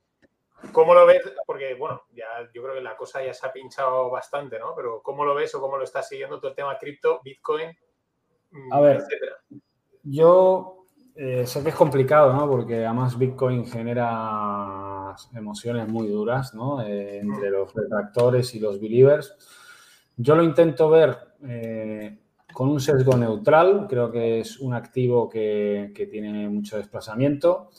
[0.73, 1.23] ¿Cómo lo ves?
[1.47, 4.75] Porque, bueno, ya yo creo que la cosa ya se ha pinchado bastante, ¿no?
[4.75, 7.71] Pero ¿cómo lo ves o cómo lo estás siguiendo todo el tema cripto, Bitcoin,
[8.51, 9.05] mm, a ver,
[10.03, 12.49] Yo eh, sé que es complicado, ¿no?
[12.49, 16.83] Porque además Bitcoin genera emociones muy duras, ¿no?
[16.83, 19.35] Eh, entre los retractores y los believers.
[20.17, 22.19] Yo lo intento ver eh,
[22.53, 23.87] con un sesgo neutral.
[23.89, 27.71] Creo que es un activo que, que tiene mucho desplazamiento.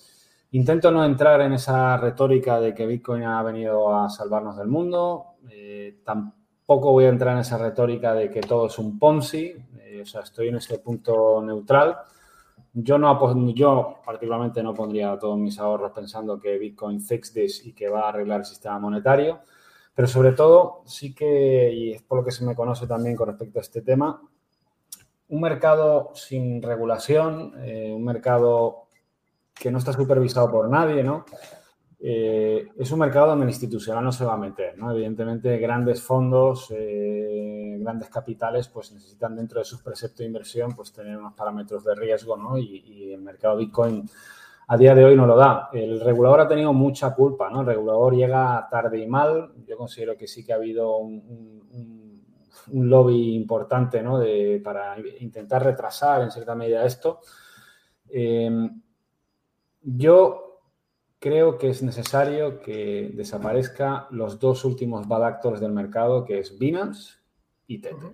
[0.58, 5.36] Intento no entrar en esa retórica de que Bitcoin ha venido a salvarnos del mundo.
[5.52, 9.54] Eh, tampoco voy a entrar en esa retórica de que todo es un Ponzi.
[9.78, 11.98] Eh, o sea, estoy en ese punto neutral.
[12.74, 17.74] Yo, no, yo particularmente no pondría todos mis ahorros pensando que Bitcoin fix this y
[17.74, 19.42] que va a arreglar el sistema monetario.
[19.94, 23.28] Pero sobre todo, sí que, y es por lo que se me conoce también con
[23.28, 24.20] respecto a este tema,
[25.28, 28.87] un mercado sin regulación, eh, un mercado
[29.60, 31.26] que no está supervisado por nadie, ¿no?
[32.00, 34.92] Eh, es un mercado donde el institucional no se va a meter, ¿no?
[34.92, 40.94] Evidentemente, grandes fondos, eh, grandes capitales, pues necesitan dentro de sus preceptos de inversión, pues
[40.94, 42.58] tener unos parámetros de riesgo, ¿no?
[42.58, 44.08] Y, el mercado Bitcoin
[44.68, 45.70] a día de hoy no lo da.
[45.74, 47.62] El regulador ha tenido mucha culpa, ¿no?
[47.62, 49.54] El regulador llega tarde y mal.
[49.66, 52.22] Yo considero que sí que ha habido un,
[52.74, 54.20] lobby importante, ¿no?
[54.20, 57.22] De, para intentar retrasar en cierta medida esto.
[58.10, 58.50] Eh,
[59.82, 60.62] yo
[61.20, 66.58] creo que es necesario que desaparezca los dos últimos bad actors del mercado, que es
[66.58, 67.16] Binance
[67.66, 68.14] y Tether.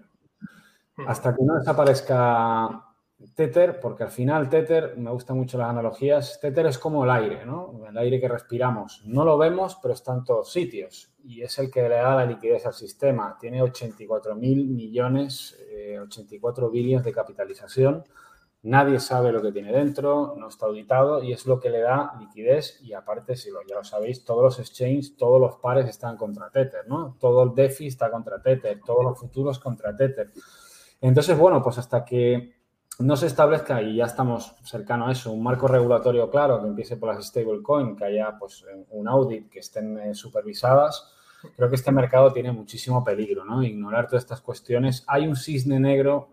[1.07, 2.93] Hasta que no desaparezca
[3.35, 7.45] Tether, porque al final Tether, me gustan mucho las analogías, Tether es como el aire,
[7.45, 7.85] ¿no?
[7.87, 9.01] El aire que respiramos.
[9.05, 12.25] No lo vemos, pero está en todos sitios y es el que le da la
[12.25, 13.37] liquidez al sistema.
[13.39, 15.57] Tiene 84 mil millones,
[16.01, 18.03] 84 eh, billones de capitalización
[18.63, 22.13] Nadie sabe lo que tiene dentro, no está auditado y es lo que le da
[22.17, 26.15] liquidez y aparte, si lo, ya lo sabéis, todos los exchanges, todos los pares están
[26.15, 27.17] contra Tether, ¿no?
[27.19, 30.31] Todo el DeFi está contra Tether, todos los futuros contra Tether.
[31.01, 32.53] Entonces, bueno, pues hasta que
[32.99, 36.95] no se establezca, y ya estamos cercano a eso, un marco regulatorio claro que empiece
[36.95, 41.11] por las stablecoin, que haya pues un audit, que estén eh, supervisadas,
[41.57, 43.61] creo que este mercado tiene muchísimo peligro, ¿no?
[43.61, 45.03] Ignorar todas estas cuestiones.
[45.07, 46.29] Hay un cisne negro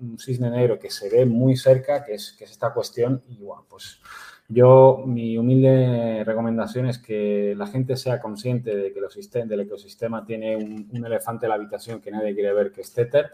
[0.00, 3.22] un cisne negro que se ve muy cerca, que es, que es esta cuestión.
[3.28, 4.00] Y bueno, pues
[4.48, 10.56] yo, mi humilde recomendación es que la gente sea consciente de que el ecosistema tiene
[10.56, 13.30] un, elefante en la habitación que nadie quiere ver, que es Tether,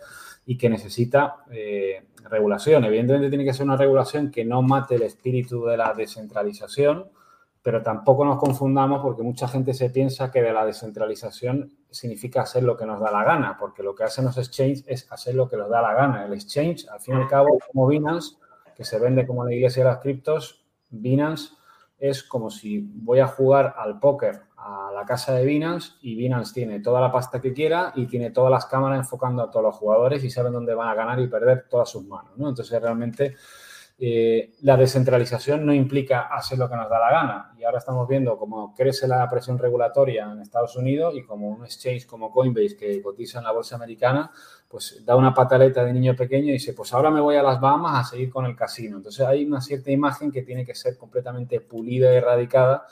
[0.46, 2.84] y que necesita eh, regulación.
[2.84, 7.08] Evidentemente tiene que ser una regulación que no mate el espíritu de la descentralización,
[7.62, 12.62] pero tampoco nos confundamos porque mucha gente se piensa que de la descentralización significa hacer
[12.62, 15.48] lo que nos da la gana, porque lo que hacen los exchanges es hacer lo
[15.48, 16.24] que nos da la gana.
[16.24, 18.36] El exchange, al fin y al cabo, como Binance,
[18.76, 21.50] que se vende como la iglesia de las criptos, Binance
[21.98, 26.54] es como si voy a jugar al póker a la casa de Binance y Binance
[26.54, 29.74] tiene toda la pasta que quiera y tiene todas las cámaras enfocando a todos los
[29.74, 32.32] jugadores y saben dónde van a ganar y perder todas sus manos.
[32.36, 32.48] ¿no?
[32.48, 33.34] Entonces, realmente
[34.00, 37.52] eh, la descentralización no implica hacer lo que nos da la gana.
[37.58, 41.64] Y ahora estamos viendo cómo crece la presión regulatoria en Estados Unidos y como un
[41.64, 44.30] exchange como Coinbase que cotiza en la bolsa americana,
[44.68, 47.60] pues da una pataleta de niño pequeño y dice, pues ahora me voy a las
[47.60, 48.98] Bahamas a seguir con el casino.
[48.98, 52.86] Entonces hay una cierta imagen que tiene que ser completamente pulida y erradicada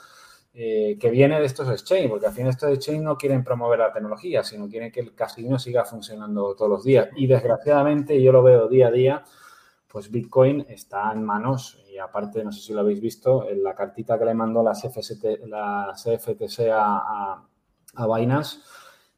[0.53, 3.93] eh, que viene de estos exchange, porque al final estos exchange no quieren promover la
[3.93, 7.09] tecnología, sino quieren que el casino siga funcionando todos los días.
[7.15, 9.23] Y desgraciadamente, yo lo veo día a día,
[9.87, 13.73] pues Bitcoin está en manos, y aparte, no sé si lo habéis visto, en la
[13.73, 17.43] cartita que le mandó la, CFST, la CFTC a,
[17.95, 18.59] a, Binance,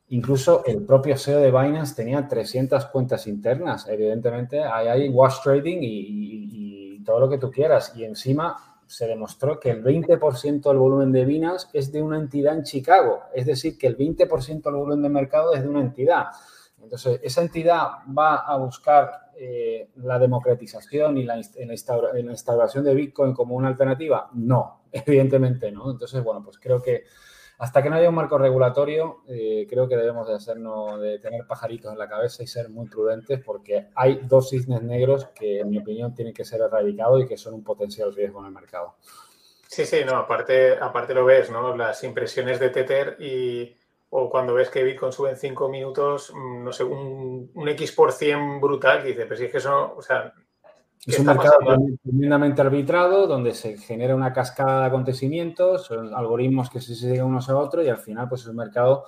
[0.09, 3.87] incluso el propio CEO de Binance tenía 300 cuentas internas.
[3.87, 7.93] Evidentemente, hay, hay wash trading y todo lo que tú quieras.
[7.95, 8.55] Y encima
[8.89, 13.21] se demostró que el 20% del volumen de Binance es de una entidad en Chicago.
[13.33, 16.27] Es decir, que el 20% del volumen de mercado es de una entidad.
[16.81, 23.55] Entonces, esa entidad va a buscar eh, la democratización y la, instauración de Bitcoin como
[23.55, 24.29] una alternativa.
[24.33, 25.89] No, evidentemente no.
[25.89, 27.05] Entonces, bueno, pues creo que
[27.57, 31.47] hasta que no haya un marco regulatorio, eh, creo que debemos de hacernos, de tener
[31.47, 35.69] pajaritos en la cabeza y ser muy prudentes porque hay dos cisnes negros que, en
[35.69, 38.95] mi opinión, tienen que ser erradicados y que son un potencial riesgo en el mercado.
[39.69, 41.77] Sí, sí, no, aparte, aparte lo ves, ¿no?
[41.77, 43.73] Las impresiones de Tether y
[44.11, 47.91] o cuando ves que Bitcoin sube en cinco minutos, mm, no sé, un, un X
[47.91, 50.33] por cien brutal, que dice, pero si es que eso, o sea,
[51.05, 51.57] es un mercado
[52.03, 57.49] tremendamente arbitrado donde se genera una cascada de acontecimientos, son algoritmos que se siguen unos
[57.49, 59.05] a otros y al final pues es un mercado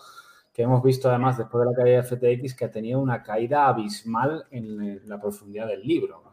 [0.53, 3.67] que hemos visto además después de la caída de FTX que ha tenido una caída
[3.67, 6.23] abismal en la profundidad del libro.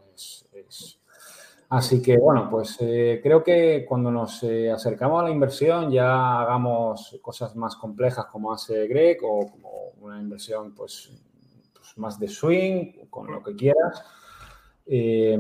[1.71, 6.41] Así que bueno, pues eh, creo que cuando nos eh, acercamos a la inversión ya
[6.41, 11.11] hagamos cosas más complejas como hace Greg o como una inversión pues,
[11.75, 14.03] pues más de swing, con lo que quieras
[14.89, 15.39] eh,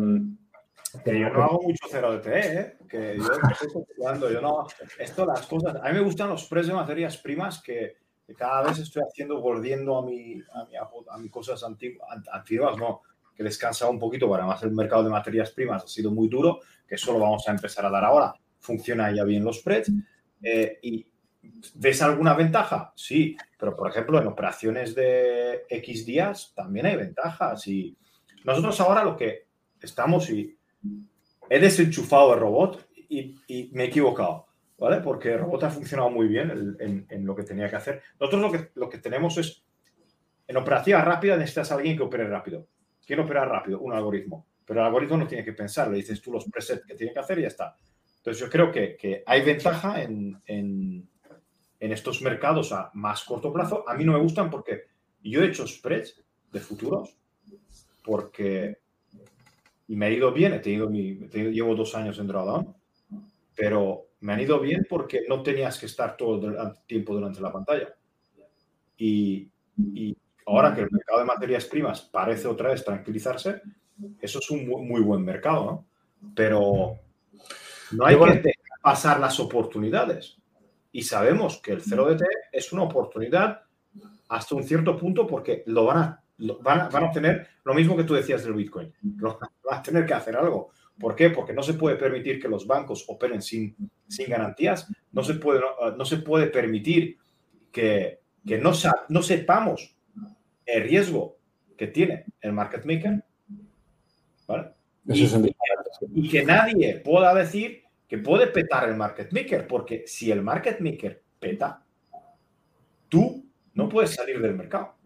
[1.05, 2.77] que yo no hago mucho cero de T, ¿eh?
[2.89, 4.67] que yo estoy estudiando, yo no,
[4.99, 7.97] esto las cosas, a mí me gustan los precios de materias primas que,
[8.37, 13.01] cada vez estoy haciendo, volviendo a mi, a mi, a mi cosas antiguas, antiguas, no,
[13.39, 16.59] que descansa un poquito, para más el mercado de materias primas ha sido muy duro,
[16.89, 19.93] que eso lo vamos a empezar a dar ahora, funciona ya bien los spreads,
[20.43, 21.07] eh, y
[21.77, 22.93] ¿ves alguna ventaja?
[22.97, 27.97] Sí, pero por ejemplo en operaciones de X días también hay ventajas y
[28.45, 29.47] nosotros ahora lo que
[29.81, 30.59] estamos y
[31.49, 33.37] he desenchufado el robot y,
[33.73, 34.47] me he equivocado,
[34.79, 35.01] ¿vale?
[35.01, 38.03] Porque el robot ha funcionado muy bien en, lo que tenía que hacer.
[38.19, 39.63] Nosotros lo que, lo que tenemos es,
[40.49, 42.67] en operación rápida necesitas alguien que opere rápido.
[43.09, 43.81] ¿Quién opera rápido?
[43.81, 44.47] Un algoritmo.
[44.67, 47.19] Pero el algoritmo no tiene que pensar, le dices tú los presets que tiene que
[47.19, 47.75] hacer y ya está.
[48.19, 51.09] Entonces yo creo que, que hay ventaja en, en,
[51.81, 53.89] en, estos mercados a más corto plazo.
[53.89, 54.83] A mí no me gustan porque
[55.23, 57.17] yo he hecho spreads de futuros
[58.05, 58.79] porque
[59.89, 62.75] y me ha ido bien, he tenido mi, llevo dos años en Drawdown,
[63.57, 67.51] pero me han ido bien porque no tenías que estar todo el tiempo durante la
[67.51, 67.95] pantalla.
[68.99, 69.49] Y,
[70.49, 73.61] ahora que el mercado de materias primas parece otra vez tranquilizarse,
[74.21, 75.87] eso es un muy, buen mercado, ¿no?
[76.35, 76.99] Pero
[77.93, 80.37] no hay que pasar las oportunidades.
[80.91, 83.63] Y sabemos que el 0DT es una oportunidad
[84.29, 87.97] hasta un cierto punto porque lo van a van a, van a obtener lo mismo
[87.97, 88.93] que tú decías del Bitcoin.
[89.03, 89.37] Van
[89.71, 90.71] a tener que hacer algo.
[90.99, 91.31] ¿Por qué?
[91.31, 93.77] Porque no se puede permitir que los bancos operen sin,
[94.09, 94.91] sin garantías.
[95.13, 95.61] No se puede,
[95.97, 97.19] no, se puede permitir
[97.71, 98.73] que, que no,
[99.09, 99.98] no sepamos
[100.69, 101.39] el riesgo
[101.77, 103.25] que tiene el market maker.
[104.47, 104.73] ¿Vale?
[105.07, 105.25] Y,
[106.15, 110.81] y, que nadie pueda decir que puede petar el market maker, porque si el market
[110.81, 111.83] maker peta,
[113.09, 113.45] tú
[113.75, 114.99] no puedes salir del mercado.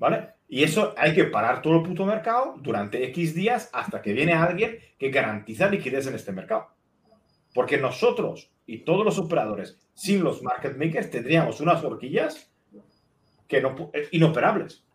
[0.00, 0.30] ¿vale?
[0.48, 4.32] Y eso hay que parar todo el puto mercado durante X días hasta que viene
[4.32, 6.70] alguien que garantiza liquidez en este mercado.
[7.54, 12.49] Porque nosotros y todos los operadores sin los market makers tendríamos unas horquillas
[13.50, 14.86] que no, eh, inoperables.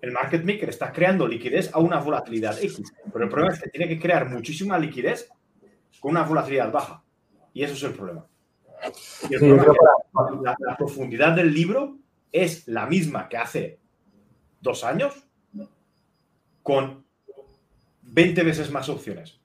[0.00, 3.70] El market maker está creando liquidez a una volatilidad X, pero el problema es que
[3.70, 5.28] tiene que crear muchísima liquidez
[5.98, 7.02] con una volatilidad baja.
[7.52, 8.24] Y eso es el problema.
[10.42, 11.98] la profundidad del libro
[12.30, 13.80] es la misma que hace
[14.60, 15.26] dos años
[16.62, 17.04] con
[18.02, 19.40] 20 veces más opciones.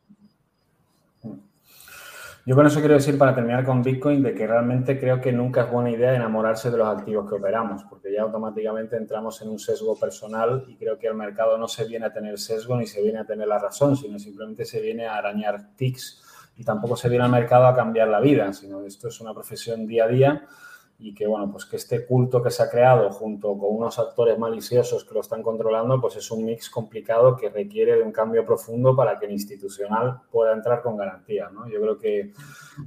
[2.46, 5.66] Yo con eso quiero decir, para terminar con Bitcoin, de que realmente creo que nunca
[5.66, 9.60] es buena idea enamorarse de los activos que operamos, porque ya automáticamente entramos en un
[9.60, 13.02] sesgo personal y creo que el mercado no se viene a tener sesgo ni se
[13.02, 16.24] viene a tener la razón, sino simplemente se viene a arañar tics
[16.58, 19.86] y tampoco se viene al mercado a cambiar la vida, sino esto es una profesión
[19.86, 20.48] día a día
[21.02, 24.38] y que, bueno, pues que este culto que se ha creado junto con unos actores
[24.38, 28.46] maliciosos que lo están controlando, pues es un mix complicado que requiere de un cambio
[28.46, 31.70] profundo para que el institucional pueda entrar con garantía, ¿no?
[31.70, 32.34] Yo creo que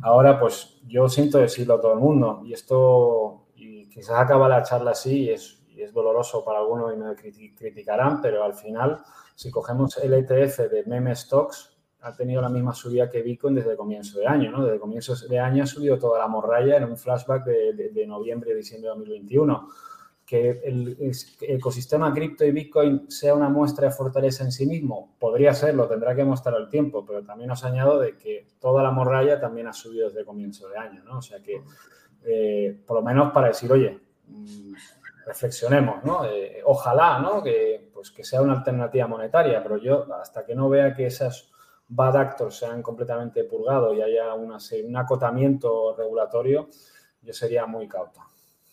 [0.02, 4.62] ahora, pues yo siento decirlo a todo el mundo y esto, y quizás acaba la
[4.62, 9.00] charla así y es, y es doloroso para algunos y me criticarán, pero al final,
[9.34, 11.71] si cogemos el ETF de meme stocks,
[12.02, 14.64] ha tenido la misma subida que Bitcoin desde el comienzo de año, ¿no?
[14.64, 18.90] Desde comienzo de año ha subido toda la morralla en un flashback de, noviembre, diciembre
[18.90, 19.68] de 2021
[20.26, 20.96] que el,
[21.42, 26.14] ecosistema cripto y Bitcoin sea una muestra de fortaleza en sí mismo, podría serlo, tendrá
[26.14, 29.72] que mostrar el tiempo, pero también os añado de que toda la morralla también ha
[29.72, 31.18] subido desde comienzo de año, ¿no?
[31.18, 31.62] O sea que,
[32.24, 34.72] eh, por lo menos para decir, oye, mm,
[35.26, 36.24] reflexionemos, ¿no?
[36.24, 37.42] Eh, ojalá, ¿no?
[37.42, 41.51] Que, pues, que sea una alternativa monetaria, pero yo hasta que no vea que esos
[41.94, 46.68] bad actors sean completamente purgados y haya una, un acotamiento regulatorio,
[47.20, 48.20] yo sería muy cauto.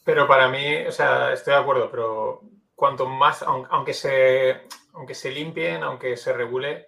[0.03, 2.41] Pero para mí, o sea, estoy de acuerdo, pero
[2.75, 4.61] cuanto más, aunque se,
[4.93, 6.87] aunque se limpien, aunque se regule,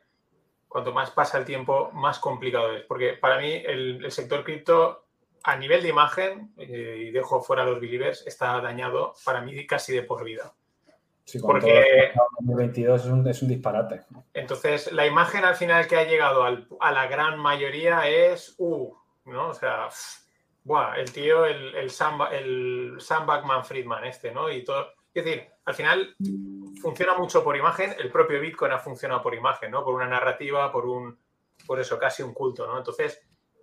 [0.68, 2.84] cuanto más pasa el tiempo, más complicado es.
[2.86, 5.06] Porque para mí el, sector cripto,
[5.44, 9.94] a nivel de imagen, eh, y dejo fuera los believers, está dañado para mí casi
[9.94, 10.54] de por vida.
[11.32, 12.12] Sí, porque
[12.42, 14.02] 2022 es un, es un, disparate.
[14.34, 18.94] Entonces, la imagen al final que ha llegado a la gran mayoría es, uh,
[19.26, 19.48] ¿no?
[19.48, 19.88] O sea,
[20.66, 24.52] Buah, el tío, el, el, Sam, el Sam Backman Friedman este, ¿no?
[24.52, 24.88] Y todo.
[25.14, 26.16] Es decir, al final
[26.82, 29.86] funciona mucho por imagen, el propio Bitcoin ha funcionado por imagen, ¿no?
[29.86, 31.18] Por una narrativa, por un,
[31.66, 32.78] por eso, casi un culto, ¿no?
[32.78, 33.22] Entonces,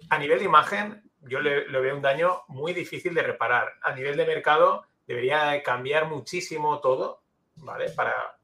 [0.08, 3.74] a nivel de imagen, yo le, veo un daño muy difícil de reparar.
[3.82, 7.22] A nivel de mercado, debería cambiar muchísimo todo,
[7.62, 7.90] ¿vale?
[7.90, 8.38] Para,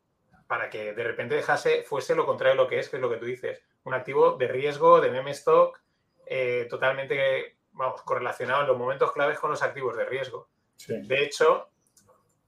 [0.46, 3.10] para que de repente dejase, fuese lo contrario de lo que es, que es lo
[3.10, 3.62] que tú dices.
[3.84, 5.80] Un activo de riesgo, de meme stock,
[6.26, 10.48] eh, totalmente vamos, correlacionado en los momentos claves con los activos de riesgo.
[10.88, 11.68] De hecho,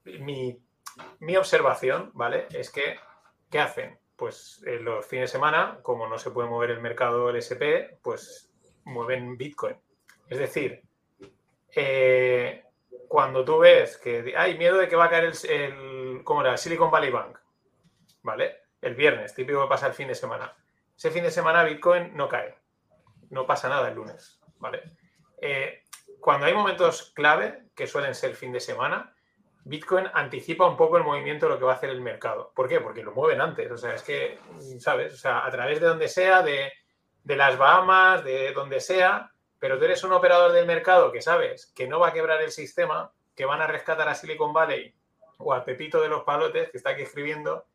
[0.05, 0.59] mi,
[1.37, 2.47] observación, ¿vale?
[2.51, 2.99] Es que,
[3.49, 3.99] ¿qué hacen?
[4.15, 8.51] Pues en los fines de semana, como no se puede mover el mercado SP, pues
[8.83, 9.75] mueven Bitcoin.
[10.27, 10.81] Es decir,
[11.75, 12.63] eh,
[13.07, 16.57] cuando tú ves que hay miedo de que va a caer el, el ¿cómo era?
[16.57, 17.37] Silicon Valley Bank,
[18.23, 18.61] ¿vale?
[18.81, 20.53] El viernes, típico que pasa el fin de semana.
[20.95, 22.55] Ese fin de semana Bitcoin no cae.
[23.29, 24.83] No pasa nada el lunes, ¿vale?
[25.41, 25.83] Eh,
[26.19, 29.13] cuando hay momentos clave, que suelen ser fin de semana,
[29.63, 32.51] Bitcoin anticipa un poco el movimiento de lo que va a hacer el mercado.
[32.55, 32.79] ¿Por qué?
[32.79, 33.69] Porque lo mueven antes.
[33.69, 34.39] O sea, es que,
[34.79, 35.13] ¿sabes?
[35.13, 36.71] O sea, a través de donde sea, de,
[37.25, 41.87] las Bahamas, de donde sea, pero tú eres un operador del mercado que sabes que
[41.87, 44.95] no va a quebrar el sistema, que van a rescatar a Silicon Valley
[45.37, 47.65] o a Pepito de los Palotes, que está aquí escribiendo,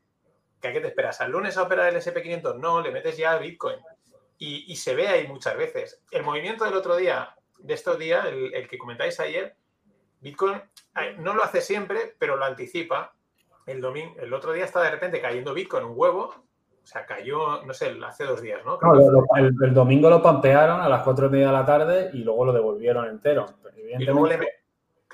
[0.61, 1.21] que a qué te esperas?
[1.21, 2.57] ¿Al lunes a operar el SP500?
[2.59, 3.77] No, le metes ya a Bitcoin.
[4.37, 6.01] Y, y se ve ahí muchas veces.
[6.11, 9.55] El movimiento del otro día de estos días, el, que comentáis ayer,
[10.21, 10.61] Bitcoin
[11.19, 13.13] no lo hace siempre, pero lo anticipa.
[13.65, 16.33] El, domingo, el otro día está de repente cayendo Bitcoin un huevo,
[16.83, 18.77] o sea, cayó, no sé, hace dos días, ¿no?
[19.37, 22.53] el, domingo lo pampearon a las cuatro y media de la tarde y luego lo
[22.53, 23.45] devolvieron entero.
[23.97, 24.39] Y luego le,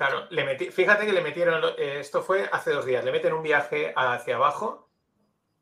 [0.00, 3.34] claro, le metí, fíjate que le metieron, eh, esto fue hace dos días, le meten
[3.34, 4.88] un viaje hacia abajo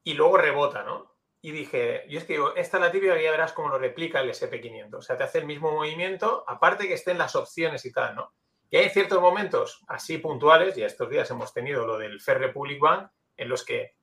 [0.05, 1.19] y luego rebota, ¿no?
[1.41, 4.31] y dije, yo es que digo, esta la tibia ya verás cómo lo replica el
[4.31, 4.95] SP500.
[4.95, 8.33] O sea, te hace el mismo movimiento, aparte que estén las opciones y tal, ¿no?
[8.71, 12.81] Y hay ciertos momentos así puntuales, y estos días hemos tenido lo del Fair Republic
[12.81, 13.95] Bank, en los que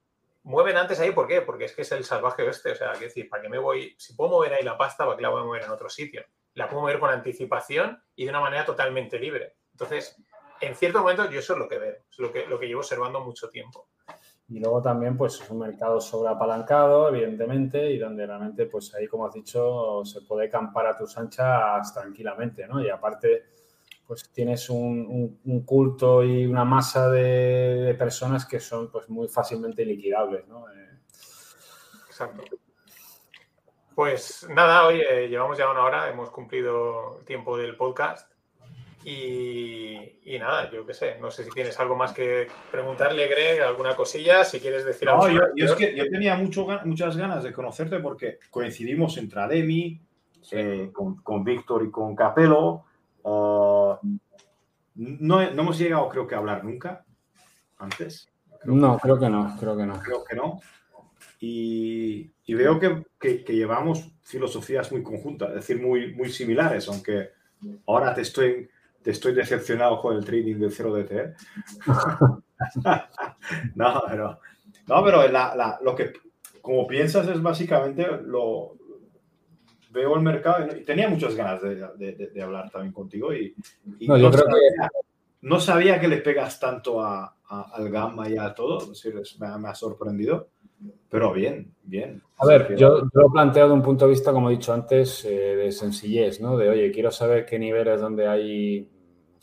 [0.44, 1.42] mueven antes ahí, ¿por qué?
[1.42, 3.96] Porque es que es el salvaje este, o sea, que decir, ¿para qué me voy?
[3.98, 6.26] Si puedo mover ahí la pasta, ¿para qué la voy a mover en otro sitio?
[6.54, 9.56] La puedo mover con anticipación y de una manera totalmente libre.
[9.74, 10.16] Entonces,
[10.62, 12.82] en ciertos momentos yo eso es lo que veo, es lo que, lo que llevo
[12.82, 13.88] observando mucho tiempo.
[14.48, 19.26] Y luego también, pues, es un mercado sobreapalancado, evidentemente, y donde realmente, pues, ahí, como
[19.26, 22.80] has dicho, se puede campar a tus anchas tranquilamente, ¿no?
[22.80, 23.44] Y aparte,
[24.06, 30.48] pues, tienes un, culto y una masa de, personas que son, pues, muy fácilmente liquidables,
[30.48, 30.70] ¿no?
[30.70, 31.00] Eh,
[32.06, 32.44] Exacto.
[33.96, 38.35] Pues nada, hoy llevamos ya una hora, hemos cumplido el tiempo del podcast.
[39.08, 43.96] Y, nada, yo qué sé, no sé si tienes algo más que preguntarle, Greg, alguna
[43.96, 45.28] cosilla, si quieres decir algo.
[45.28, 50.02] No, yo, es que yo tenía mucho, muchas ganas de conocerte porque coincidimos en Trademi,
[50.52, 52.82] eh, con, Víctor y con Capello.
[53.24, 54.00] Ah,
[54.96, 57.06] no, hemos llegado, creo que, a hablar nunca
[57.78, 58.28] antes.
[58.64, 60.00] no, creo que no, creo que no.
[60.00, 60.60] Creo que no.
[61.40, 67.30] Y, veo que, que, llevamos filosofías muy conjuntas, es decir, muy, muy similares, aunque
[67.86, 68.68] ahora te estoy
[69.06, 71.36] te estoy decepcionado con el trading del 0DT.
[73.76, 74.40] no, pero,
[74.88, 75.24] no, pero
[75.84, 76.14] lo que
[76.60, 78.74] como piensas es básicamente lo
[79.92, 83.54] veo el mercado y tenía muchas ganas de, hablar también contigo y,
[84.08, 84.98] no, yo creo sabía, que...
[85.42, 88.92] no sabía que le pegas tanto a, al gamma y a todo,
[89.40, 90.48] me, ha sorprendido.
[91.10, 92.24] Pero bien, bien.
[92.40, 95.56] A ver, yo, lo planteo de un punto de vista, como he dicho antes, eh,
[95.56, 96.58] de sencillez, ¿no?
[96.58, 98.90] De, oye, quiero saber qué niveles donde hay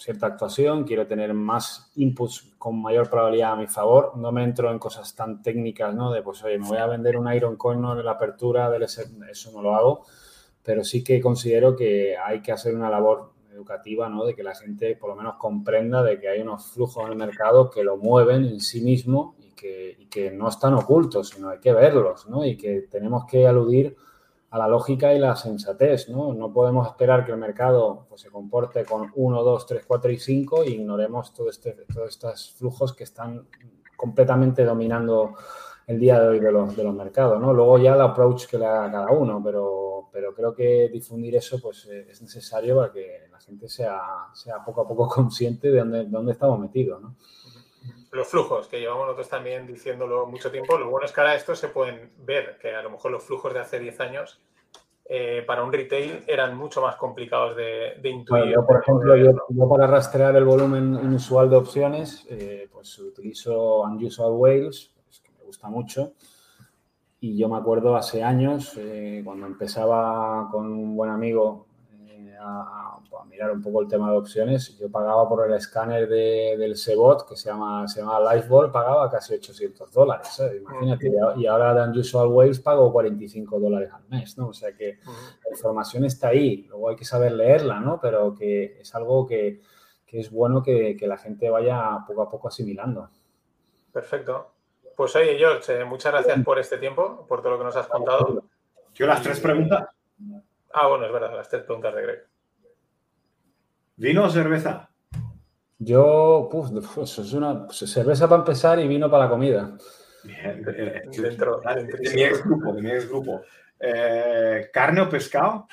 [0.02, 4.16] cierta actuación, quiero tener más inputs con mayor probabilidad a mi favor.
[4.16, 6.10] No me entro en cosas tan técnicas, ¿no?
[6.12, 9.52] De, pues, oye, me voy a vender un Iron Coin en la apertura del eso
[9.52, 10.04] no lo hago,
[10.62, 14.24] pero sí que considero que hay que hacer una labor educativa, ¿no?
[14.24, 17.18] De que la gente por lo menos comprenda de que hay unos flujos en el
[17.18, 21.50] mercado que lo mueven en sí mismo y que, y que no están ocultos, sino
[21.50, 22.44] hay que verlos, ¿no?
[22.44, 23.96] Y que tenemos que aludir
[24.52, 26.34] a la lógica y la sensatez, ¿no?
[26.34, 30.18] No podemos esperar que el mercado pues, se comporte con 1, 2, 3, 4 y
[30.18, 33.48] 5 e ignoremos todo este, todos estos flujos que están
[33.96, 35.36] completamente dominando
[35.86, 37.54] el día de hoy de los, de los mercados, ¿no?
[37.54, 41.58] Luego ya el approach que le haga cada uno, pero, pero creo que difundir eso
[41.58, 44.02] pues, es necesario para que la gente sea,
[44.34, 47.16] sea poco a poco consciente de dónde, dónde estamos metidos, ¿no?
[48.12, 51.58] Los flujos, que llevamos nosotros también diciéndolo mucho tiempo, lo bueno es que ahora estos
[51.58, 54.40] se pueden ver, que a lo mejor los flujos de hace 10 años
[55.06, 58.52] eh, para un retail eran mucho más complicados de, intuir.
[58.52, 64.32] yo, por ejemplo, yo, para rastrear el volumen inusual de opciones, eh, pues utilizo Unusual
[64.32, 66.12] Whales, que me gusta mucho.
[67.18, 71.66] Y yo me acuerdo hace años, eh, cuando empezaba con un buen amigo
[72.42, 72.98] a,
[73.28, 77.36] mirar un poco el tema de opciones, yo pagaba por el escáner del Sebot, que
[77.36, 81.10] se llama, se llama Lifeball, pagaba casi 800 dólares, imagínate.
[81.36, 84.48] Y ahora de Unusual Waves pago 45 dólares al mes, ¿no?
[84.48, 87.98] O sea que la información está ahí, luego hay que saber leerla, ¿no?
[88.00, 89.62] Pero que es algo que,
[90.04, 93.08] que es bueno que, que, la gente vaya poco a poco asimilando.
[93.92, 94.52] Perfecto.
[94.96, 97.86] Pues oye, George, eh, muchas gracias por este tiempo, por todo lo que nos has
[97.86, 98.44] contado.
[98.94, 99.88] Yo las tres preguntas.
[100.72, 102.31] Ah, bueno, es verdad, las tres preguntas de Greg.
[104.02, 104.90] ¿Vino o cerveza?
[105.78, 109.78] Yo, pues es una cerveza para empezar y vino para la comida.
[110.24, 113.42] Bien, dentro, de, mi ex grupo, de mi ex grupo.
[113.78, 115.68] Eh, ¿Carne o pescado?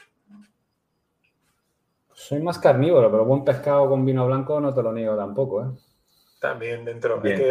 [2.14, 5.70] Soy más carnívoro, pero buen pescado con vino blanco no te lo niego tampoco, ¿eh?
[6.40, 7.20] También dentro.
[7.20, 7.42] Bien,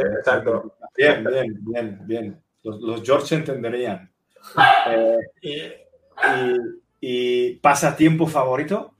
[0.97, 2.43] bien, bien, bien, bien.
[2.63, 4.09] Los, George entenderían.
[4.91, 5.19] Eh,
[7.01, 8.95] y, y, pasatiempo favorito?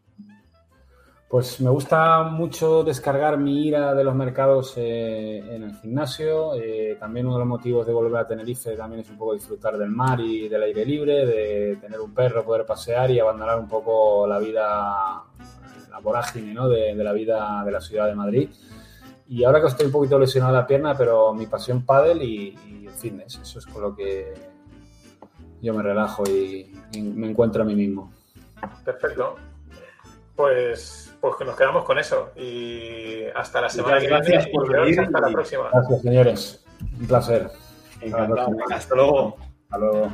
[1.29, 6.55] Pues me gusta mucho descargar mi ira de los mercados eh, en el gimnasio.
[6.55, 9.77] Eh, también uno de los motivos de volver a Tenerife también es un poco disfrutar
[9.77, 13.69] del mar y del aire libre, de tener un perro, poder pasear y abandonar un
[13.69, 15.23] poco la vida,
[15.91, 16.67] la vorágine ¿no?
[16.67, 18.49] de, la vida de la ciudad de Madrid.
[19.29, 22.89] Y ahora que estoy un poquito lesionado la pierna, pero mi pasión pádel y, y
[22.89, 24.33] fitness, eso es con lo que
[25.61, 26.73] yo me relajo y
[27.03, 28.15] me encuentro a mí mismo.
[28.83, 29.35] Perfecto.
[30.35, 32.31] Pues pues que nos quedamos con eso.
[32.37, 34.17] Y hasta la semana que viene.
[34.19, 35.01] Gracias por venir.
[35.01, 35.71] Hasta la próxima.
[35.73, 36.65] Gracias, señores.
[37.01, 37.51] Un placer.
[38.01, 38.51] Encantado.
[38.71, 39.37] Hasta luego.
[39.65, 40.11] Hasta luego.